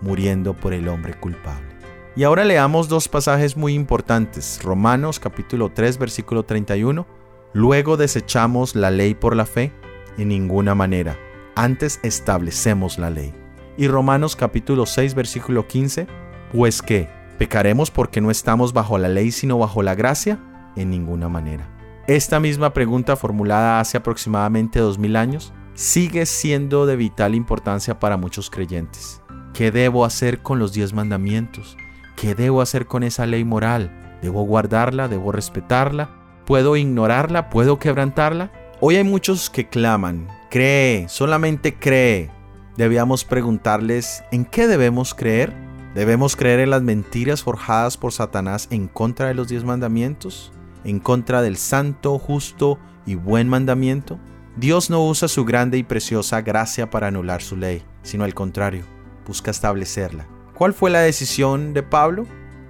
muriendo 0.00 0.54
por 0.54 0.72
el 0.72 0.88
hombre 0.88 1.14
culpable. 1.14 1.68
Y 2.16 2.24
ahora 2.24 2.44
leamos 2.44 2.88
dos 2.88 3.08
pasajes 3.08 3.56
muy 3.56 3.74
importantes. 3.74 4.60
Romanos 4.62 5.20
capítulo 5.20 5.70
3 5.70 5.98
versículo 5.98 6.44
31. 6.44 7.06
Luego 7.52 7.96
desechamos 7.96 8.74
la 8.74 8.90
ley 8.90 9.14
por 9.14 9.36
la 9.36 9.46
fe 9.46 9.72
en 10.18 10.28
ninguna 10.28 10.74
manera. 10.74 11.16
Antes 11.54 12.00
establecemos 12.02 12.98
la 12.98 13.10
ley. 13.10 13.32
Y 13.76 13.88
Romanos 13.88 14.36
capítulo 14.36 14.86
6 14.86 15.14
versículo 15.14 15.66
15. 15.66 16.06
Pues 16.52 16.82
que 16.82 17.08
¿Pecaremos 17.40 17.90
porque 17.90 18.20
no 18.20 18.30
estamos 18.30 18.74
bajo 18.74 18.98
la 18.98 19.08
ley 19.08 19.30
sino 19.30 19.56
bajo 19.56 19.82
la 19.82 19.94
gracia? 19.94 20.38
En 20.76 20.90
ninguna 20.90 21.30
manera. 21.30 21.66
Esta 22.06 22.38
misma 22.38 22.74
pregunta 22.74 23.16
formulada 23.16 23.80
hace 23.80 23.96
aproximadamente 23.96 24.78
dos 24.78 24.98
mil 24.98 25.16
años 25.16 25.54
sigue 25.72 26.26
siendo 26.26 26.84
de 26.84 26.96
vital 26.96 27.34
importancia 27.34 27.98
para 27.98 28.18
muchos 28.18 28.50
creyentes. 28.50 29.22
¿Qué 29.54 29.70
debo 29.70 30.04
hacer 30.04 30.42
con 30.42 30.58
los 30.58 30.74
diez 30.74 30.92
mandamientos? 30.92 31.78
¿Qué 32.14 32.34
debo 32.34 32.60
hacer 32.60 32.84
con 32.84 33.04
esa 33.04 33.24
ley 33.24 33.42
moral? 33.42 34.18
¿Debo 34.20 34.42
guardarla? 34.42 35.08
¿Debo 35.08 35.32
respetarla? 35.32 36.10
¿Puedo 36.44 36.76
ignorarla? 36.76 37.48
¿Puedo 37.48 37.78
quebrantarla? 37.78 38.52
Hoy 38.80 38.96
hay 38.96 39.04
muchos 39.04 39.48
que 39.48 39.66
claman, 39.66 40.28
cree, 40.50 41.08
solamente 41.08 41.74
cree. 41.74 42.30
Debíamos 42.76 43.24
preguntarles, 43.24 44.24
¿en 44.30 44.44
qué 44.44 44.66
debemos 44.66 45.14
creer? 45.14 45.69
¿Debemos 45.94 46.36
creer 46.36 46.60
en 46.60 46.70
las 46.70 46.82
mentiras 46.82 47.42
forjadas 47.42 47.96
por 47.96 48.12
Satanás 48.12 48.68
en 48.70 48.86
contra 48.86 49.26
de 49.26 49.34
los 49.34 49.48
diez 49.48 49.64
mandamientos? 49.64 50.52
¿En 50.84 51.00
contra 51.00 51.42
del 51.42 51.56
santo, 51.56 52.16
justo 52.16 52.78
y 53.06 53.16
buen 53.16 53.48
mandamiento? 53.48 54.20
Dios 54.56 54.88
no 54.88 55.04
usa 55.04 55.26
su 55.26 55.44
grande 55.44 55.78
y 55.78 55.82
preciosa 55.82 56.42
gracia 56.42 56.90
para 56.90 57.08
anular 57.08 57.42
su 57.42 57.56
ley, 57.56 57.82
sino 58.02 58.22
al 58.22 58.34
contrario, 58.34 58.84
busca 59.26 59.50
establecerla. 59.50 60.28
¿Cuál 60.54 60.74
fue 60.74 60.90
la 60.90 61.00
decisión 61.00 61.74
de 61.74 61.82
Pablo? 61.82 62.24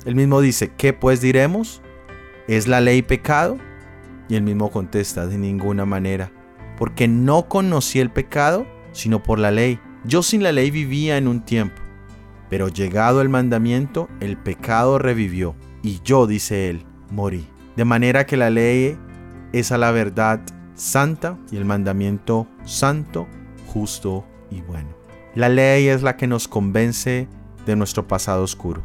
Él 0.07 0.15
mismo 0.15 0.41
dice, 0.41 0.73
¿qué 0.79 0.95
pues 0.95 1.21
diremos? 1.21 1.83
¿Es 2.49 2.69
la 2.69 2.81
ley 2.81 3.03
pecado? 3.03 3.59
Y 4.31 4.37
él 4.37 4.43
mismo 4.45 4.71
contesta, 4.71 5.27
de 5.27 5.37
ninguna 5.37 5.85
manera, 5.85 6.33
porque 6.79 7.07
no 7.07 7.49
conocí 7.49 8.01
el 8.01 8.11
pecado, 8.11 8.67
sino 8.93 9.23
por 9.23 9.39
la 9.39 9.51
ley. 9.51 9.79
Yo 10.05 10.23
sin 10.23 10.43
la 10.43 10.53
ley 10.53 10.71
vivía 10.71 11.19
en 11.19 11.29
un 11.29 11.45
tiempo 11.45 11.80
pero 12.51 12.69
llegado 12.69 13.23
el 13.23 13.29
mandamiento, 13.29 14.09
el 14.21 14.37
pecado 14.37 14.99
revivió, 14.99 15.55
y 15.83 16.01
yo, 16.05 16.27
dice 16.27 16.69
él, 16.69 16.85
morí. 17.11 17.47
De 17.77 17.85
manera 17.85 18.27
que 18.27 18.37
la 18.37 18.51
ley 18.51 18.99
es 19.53 19.73
a 19.73 19.79
la 19.79 19.93
verdad 19.93 20.41
santa 20.75 21.39
y 21.51 21.57
el 21.57 21.65
mandamiento 21.65 22.49
santo, 22.65 23.29
justo 23.69 24.27
y 24.51 24.61
bueno. 24.63 24.91
La 25.35 25.49
ley 25.49 25.87
es 25.87 26.03
la 26.03 26.17
que 26.17 26.27
nos 26.27 26.49
convence 26.49 27.29
de 27.65 27.77
nuestro 27.77 28.09
pasado 28.09 28.43
oscuro, 28.43 28.83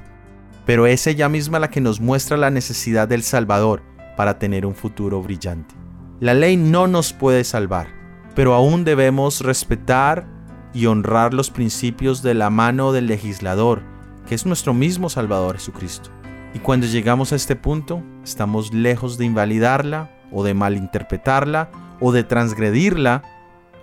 pero 0.66 0.86
es 0.86 1.08
ella 1.08 1.28
misma 1.28 1.60
la 1.60 1.72
que 1.72 1.82
nos 1.82 2.00
muestra 2.00 2.38
la 2.38 2.52
necesidad 2.52 3.08
del 3.08 3.24
Salvador 3.24 3.82
para 4.16 4.38
tener 4.38 4.66
un 4.66 4.76
futuro 4.76 5.22
brillante. 5.24 5.74
La 6.20 6.36
ley 6.36 6.56
no 6.56 6.88
nos 6.88 7.14
puede 7.14 7.44
salvar, 7.44 7.88
pero 8.36 8.54
aún 8.54 8.86
debemos 8.86 9.42
respetar 9.42 10.28
y 10.76 10.88
honrar 10.88 11.34
los 11.34 11.50
principios 11.50 12.22
de 12.22 12.34
la 12.34 12.50
mano 12.50 12.92
del 12.92 13.08
legislador, 13.08 13.82
que 14.28 14.36
es 14.36 14.46
nuestro 14.46 14.74
mismo 14.74 15.10
Salvador 15.10 15.56
Jesucristo. 15.56 16.10
Y 16.54 16.60
cuando 16.60 16.86
llegamos 16.86 17.32
a 17.32 17.38
este 17.38 17.56
punto, 17.56 18.04
estamos 18.26 18.74
lejos 18.74 19.18
de 19.18 19.24
invalidarla 19.24 20.12
o 20.34 20.44
de 20.44 20.54
malinterpretarla 20.54 21.70
o 22.02 22.12
de 22.12 22.26
transgredirla, 22.26 23.24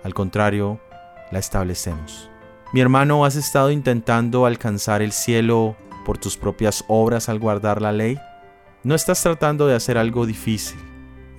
al 0.03 0.13
contrario, 0.13 0.79
la 1.31 1.39
establecemos. 1.39 2.29
Mi 2.73 2.81
hermano, 2.81 3.25
¿has 3.25 3.35
estado 3.35 3.71
intentando 3.71 4.45
alcanzar 4.45 5.01
el 5.01 5.13
cielo 5.13 5.75
por 6.05 6.19
tus 6.19 6.37
propias 6.37 6.85
obras 6.87 7.27
al 7.27 7.39
guardar 7.39 7.81
la 7.81 7.91
ley? 7.91 8.19
No 8.83 8.93
estás 8.93 9.23
tratando 9.23 9.65
de 9.65 9.75
hacer 9.75 9.97
algo 9.97 10.27
difícil, 10.27 10.79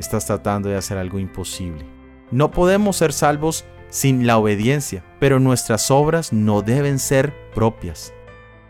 estás 0.00 0.26
tratando 0.26 0.68
de 0.68 0.76
hacer 0.76 0.98
algo 0.98 1.20
imposible. 1.20 1.86
No 2.32 2.50
podemos 2.50 2.96
ser 2.96 3.12
salvos 3.12 3.64
sin 3.94 4.26
la 4.26 4.38
obediencia, 4.38 5.04
pero 5.20 5.38
nuestras 5.38 5.88
obras 5.92 6.32
no 6.32 6.62
deben 6.62 6.98
ser 6.98 7.32
propias. 7.54 8.12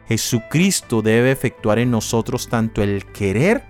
Jesucristo 0.06 1.00
debe 1.00 1.30
efectuar 1.32 1.78
en 1.78 1.90
nosotros 1.90 2.46
tanto 2.50 2.82
el 2.82 3.06
querer 3.06 3.64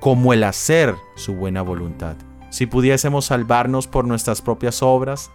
como 0.00 0.34
el 0.34 0.44
hacer 0.44 0.94
su 1.16 1.32
buena 1.32 1.62
voluntad. 1.62 2.16
Si 2.50 2.66
pudiésemos 2.66 3.24
salvarnos 3.24 3.86
por 3.86 4.04
nuestras 4.04 4.42
propias 4.42 4.82
obras, 4.82 5.30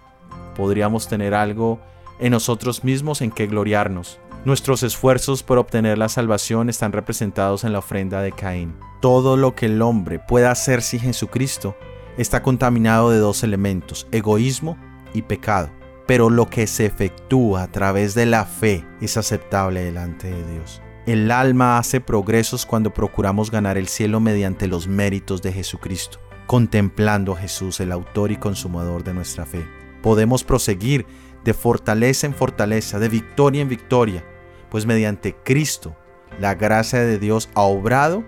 podríamos 0.56 1.08
tener 1.08 1.34
algo 1.34 1.80
en 2.20 2.34
nosotros 2.34 2.84
mismos 2.84 3.24
en 3.24 3.32
que 3.32 3.48
gloriarnos. 3.48 4.20
Nuestros 4.46 4.84
esfuerzos 4.84 5.42
por 5.42 5.58
obtener 5.58 5.98
la 5.98 6.08
salvación 6.08 6.70
están 6.70 6.92
representados 6.92 7.64
en 7.64 7.74
la 7.74 7.80
ofrenda 7.80 8.22
de 8.22 8.32
Caín. 8.32 8.76
Todo 9.02 9.38
lo 9.38 9.56
que 9.56 9.66
el 9.66 9.82
hombre 9.82 10.20
pueda 10.20 10.52
hacer 10.52 10.84
sin 10.84 11.00
Jesucristo 11.00 11.76
está 12.20 12.44
contaminado 12.44 13.10
de 13.10 13.18
dos 13.18 13.42
elementos, 13.42 14.06
egoísmo 14.12 14.78
y 15.14 15.24
pecado. 15.24 15.72
Pero 16.06 16.30
lo 16.30 16.50
que 16.50 16.68
se 16.68 16.86
efectúa 16.86 17.64
a 17.64 17.72
través 17.72 18.14
de 18.14 18.26
la 18.26 18.46
fe 18.46 18.86
es 19.02 19.18
aceptable 19.18 19.84
delante 19.84 20.30
de 20.30 20.52
Dios. 20.52 20.82
El 21.06 21.32
alma 21.32 21.78
hace 21.78 22.02
progresos 22.02 22.66
cuando 22.66 22.94
procuramos 22.94 23.52
ganar 23.52 23.78
el 23.78 23.88
cielo 23.88 24.20
mediante 24.20 24.68
los 24.68 24.88
méritos 24.88 25.42
de 25.42 25.54
Jesucristo, 25.54 26.20
contemplando 26.48 27.34
a 27.34 27.38
Jesús, 27.38 27.80
el 27.80 27.92
autor 27.92 28.32
y 28.32 28.38
consumador 28.38 29.04
de 29.04 29.14
nuestra 29.14 29.46
fe. 29.46 29.66
Podemos 30.02 30.44
proseguir 30.44 31.06
de 31.44 31.54
fortaleza 31.54 32.28
en 32.28 32.34
fortaleza, 32.34 33.00
de 33.00 33.10
victoria 33.10 33.62
en 33.62 33.70
victoria, 33.70 34.26
pues 34.70 34.86
mediante 34.86 35.36
Cristo 35.36 35.96
la 36.40 36.56
gracia 36.56 37.00
de 37.00 37.20
Dios 37.20 37.50
ha 37.54 37.62
obrado 37.62 38.24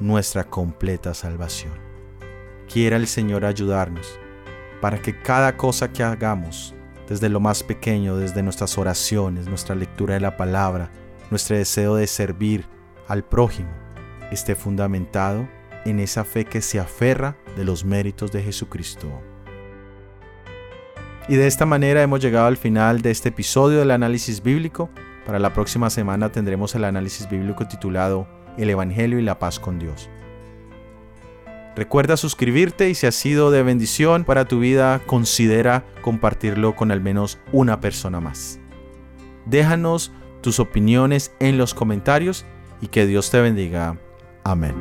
nuestra 0.00 0.44
completa 0.44 1.14
salvación. 1.14 1.72
Quiera 2.68 2.96
el 2.96 3.06
Señor 3.06 3.44
ayudarnos 3.44 4.18
para 4.80 4.98
que 4.98 5.20
cada 5.20 5.56
cosa 5.56 5.92
que 5.92 6.02
hagamos, 6.02 6.74
desde 7.08 7.28
lo 7.28 7.40
más 7.40 7.62
pequeño, 7.62 8.16
desde 8.16 8.42
nuestras 8.42 8.78
oraciones, 8.78 9.46
nuestra 9.46 9.74
lectura 9.74 10.14
de 10.14 10.20
la 10.20 10.36
palabra, 10.36 10.90
nuestro 11.30 11.56
deseo 11.56 11.96
de 11.96 12.06
servir 12.06 12.66
al 13.06 13.24
prójimo, 13.24 13.70
esté 14.30 14.54
fundamentado 14.54 15.48
en 15.84 16.00
esa 16.00 16.24
fe 16.24 16.44
que 16.44 16.60
se 16.60 16.78
aferra 16.78 17.36
de 17.56 17.64
los 17.64 17.84
méritos 17.84 18.30
de 18.30 18.42
Jesucristo. 18.42 19.08
Y 21.28 21.36
de 21.36 21.46
esta 21.46 21.66
manera 21.66 22.02
hemos 22.02 22.20
llegado 22.20 22.46
al 22.46 22.56
final 22.56 23.02
de 23.02 23.10
este 23.10 23.28
episodio 23.30 23.80
del 23.80 23.90
análisis 23.90 24.42
bíblico. 24.42 24.88
Para 25.26 25.38
la 25.38 25.52
próxima 25.52 25.90
semana 25.90 26.32
tendremos 26.32 26.74
el 26.74 26.84
análisis 26.84 27.28
bíblico 27.28 27.68
titulado 27.68 28.26
El 28.56 28.70
Evangelio 28.70 29.18
y 29.18 29.22
la 29.22 29.38
paz 29.38 29.60
con 29.60 29.78
Dios. 29.78 30.08
Recuerda 31.78 32.16
suscribirte 32.16 32.90
y 32.90 32.96
si 32.96 33.06
ha 33.06 33.12
sido 33.12 33.52
de 33.52 33.62
bendición 33.62 34.24
para 34.24 34.46
tu 34.46 34.58
vida, 34.58 35.00
considera 35.06 35.84
compartirlo 36.02 36.74
con 36.74 36.90
al 36.90 37.00
menos 37.00 37.38
una 37.52 37.80
persona 37.80 38.18
más. 38.18 38.58
Déjanos 39.46 40.10
tus 40.40 40.58
opiniones 40.58 41.30
en 41.38 41.56
los 41.56 41.74
comentarios 41.74 42.44
y 42.80 42.88
que 42.88 43.06
Dios 43.06 43.30
te 43.30 43.40
bendiga. 43.40 43.96
Amén. 44.42 44.74